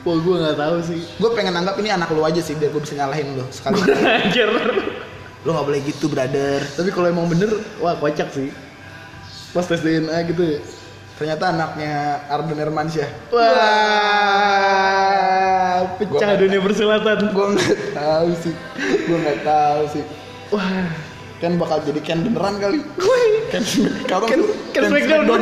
Wah 0.03 0.17
gue 0.19 0.35
gak 0.43 0.59
tahu 0.59 0.77
sih 0.83 0.99
Gue 1.15 1.31
pengen 1.31 1.55
anggap 1.55 1.79
ini 1.79 1.95
anak 1.95 2.11
lu 2.11 2.19
aja 2.27 2.43
sih 2.43 2.59
biar 2.59 2.75
gue 2.75 2.83
bisa 2.83 2.99
nyalahin 2.99 3.39
lu 3.39 3.47
sekali. 3.47 3.79
Anjir 4.27 4.51
lu 5.43 5.51
nggak 5.51 5.67
boleh 5.67 5.81
gitu, 5.83 6.05
brother. 6.07 6.63
Tapi 6.63 6.89
kalau 6.91 7.07
emang 7.11 7.27
bener, 7.27 7.51
wah 7.83 7.95
kocak 7.99 8.31
sih. 8.31 8.47
Pas 9.53 9.65
tes 9.69 9.85
DNA 9.85 10.17
gitu 10.33 10.41
ya. 10.41 10.59
Ternyata 11.13 11.53
anaknya 11.53 12.25
Arden 12.25 12.57
Hermansyah. 12.57 13.05
Wah, 13.29 13.45
pecah 16.01 16.29
Gua- 16.33 16.41
dunia 16.41 16.57
persilatan. 16.57 17.29
Gue 17.29 17.47
nggak 17.53 17.93
tahu 17.93 18.29
sih. 18.41 18.53
Gue 19.05 19.17
nggak 19.21 19.39
tahu 19.45 19.81
sih. 19.93 20.03
Wah, 20.49 20.89
Ken 21.37 21.61
bakal 21.61 21.85
jadi 21.85 22.01
Ken 22.01 22.25
beneran 22.25 22.57
kali. 22.57 22.81
Ken 23.53 23.61
kalau 24.09 24.25
kan 24.25 24.41
kan 24.73 24.81
Smackdown. 24.89 25.37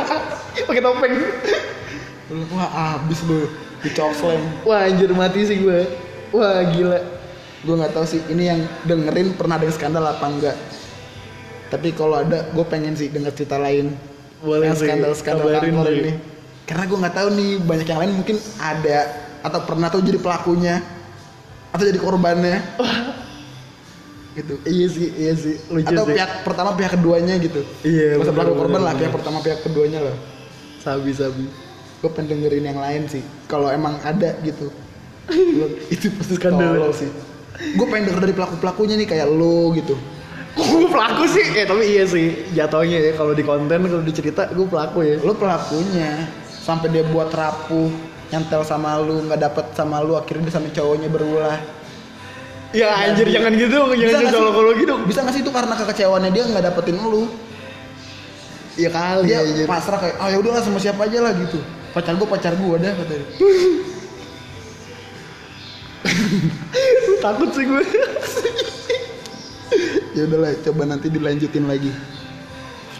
Pakai 0.68 0.82
topeng. 0.84 1.12
Wah 2.52 2.68
abis 3.00 3.24
lu 3.24 3.48
di 3.80 3.88
slam. 3.96 4.42
Wah, 4.68 4.84
anjir 4.84 5.08
mati 5.16 5.48
sih 5.48 5.64
gue. 5.64 5.88
Wah, 6.36 6.60
gila. 6.76 7.00
Gue 7.64 7.74
nggak 7.78 7.96
tahu 7.96 8.04
sih 8.04 8.20
ini 8.28 8.52
yang 8.52 8.60
dengerin 8.84 9.32
pernah 9.32 9.56
ada 9.56 9.70
skandal 9.72 10.04
apa 10.04 10.26
enggak. 10.28 10.56
Tapi 11.66 11.88
kalau 11.94 12.22
ada, 12.22 12.46
gue 12.46 12.64
pengen 12.66 12.94
sih 12.94 13.10
denger 13.10 13.34
cerita 13.34 13.58
lain. 13.58 13.94
Boleh 14.38 14.70
yang 14.70 14.78
sih, 14.78 14.86
skandal 14.86 15.12
skandal 15.16 15.48
kantor 15.50 15.90
ini. 15.90 16.12
Karena 16.66 16.84
gue 16.86 16.98
nggak 16.98 17.14
tahu 17.14 17.28
nih 17.34 17.50
banyak 17.62 17.86
yang 17.86 18.00
lain 18.02 18.12
mungkin 18.14 18.36
ada 18.58 18.98
atau 19.42 19.60
pernah 19.62 19.86
tuh 19.90 20.02
jadi 20.02 20.18
pelakunya 20.18 20.82
atau 21.74 21.84
jadi 21.86 21.98
korbannya. 21.98 22.58
gitu. 24.36 24.54
Iya 24.68 24.86
sih, 24.92 25.08
iya 25.16 25.32
sih. 25.34 25.54
Lucu 25.72 25.88
Atau 25.88 26.04
sih. 26.06 26.14
pihak 26.14 26.30
pertama 26.44 26.70
pihak 26.76 26.92
keduanya 27.00 27.34
gitu. 27.40 27.64
Iya, 27.82 28.20
Masa 28.20 28.32
pelaku 28.36 28.54
korban 28.54 28.80
bener, 28.80 28.86
lah 28.86 28.92
pihak 28.94 29.02
bener. 29.08 29.16
pertama 29.16 29.38
pihak 29.40 29.58
keduanya 29.64 30.00
lah. 30.04 30.16
Sabi 30.84 31.10
sabi. 31.16 31.46
Gue 32.04 32.10
pengen 32.12 32.36
dengerin 32.38 32.64
yang 32.68 32.78
lain 32.78 33.02
sih. 33.08 33.24
Kalau 33.48 33.72
emang 33.72 33.96
ada 34.04 34.36
gitu. 34.44 34.68
Itu 35.94 36.12
pasti 36.20 36.36
Skandal. 36.36 36.92
sih. 36.92 37.08
Gue 37.74 37.86
pengen 37.88 38.12
denger 38.12 38.20
dari 38.28 38.34
pelaku 38.36 38.54
pelakunya 38.60 38.94
nih 39.00 39.08
kayak 39.08 39.26
lo 39.32 39.72
gitu. 39.72 39.96
Gue 40.56 40.88
pelaku 40.88 41.28
sih, 41.28 41.44
eh 41.52 41.62
tapi 41.62 41.84
iya 41.86 42.04
sih 42.04 42.50
jatuhnya 42.50 42.98
ya 42.98 43.12
kalau 43.12 43.30
di 43.30 43.40
konten 43.40 43.78
kalau 43.78 44.00
dicerita 44.00 44.48
gue 44.48 44.64
pelaku 44.64 45.04
ya. 45.04 45.16
Lo 45.20 45.32
pelakunya 45.32 46.24
sampai 46.48 46.88
dia 46.88 47.04
buat 47.04 47.28
rapuh 47.28 47.88
nyantel 48.26 48.60
sama 48.60 48.98
lu 48.98 49.22
nggak 49.22 49.38
dapet 49.38 49.64
sama 49.70 50.00
lu 50.00 50.16
akhirnya 50.16 50.44
dia 50.44 50.52
sama 50.52 50.68
cowoknya 50.68 51.06
berulah 51.06 51.56
Ya 52.74 52.90
anjir 52.98 53.30
jangan 53.30 53.54
gitu, 53.54 53.94
jangan 53.94 53.96
gitu 54.02 54.18
sih? 54.18 54.50
kalau 54.50 54.70
gitu. 54.74 54.92
bisa 55.06 55.22
nggak 55.22 55.30
sih 55.30 55.40
itu 55.40 55.50
karena 55.54 55.70
kekecewaannya 55.72 56.34
dia 56.34 56.42
nggak 56.42 56.64
dapetin 56.66 56.98
lu 56.98 57.30
Ya 58.74 58.90
kali 58.90 59.30
dia 59.30 59.40
anjir. 59.40 59.64
pasrah 59.70 59.96
kayak 59.96 60.18
ah 60.18 60.26
ya 60.26 60.42
udahlah 60.42 60.58
sama 60.58 60.76
siapa 60.76 61.06
aja 61.06 61.22
lah 61.22 61.32
gitu 61.38 61.62
pacar 61.94 62.18
gua 62.18 62.26
pacar 62.26 62.52
gua 62.58 62.74
dah 62.76 62.92
katanya 62.92 63.24
Takut 67.22 67.48
sih 67.50 67.64
gue. 67.64 67.82
ya 70.16 70.26
udahlah 70.26 70.52
coba 70.62 70.82
nanti 70.86 71.10
dilanjutin 71.10 71.66
lagi 71.66 71.92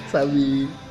Sabi. 0.06 0.85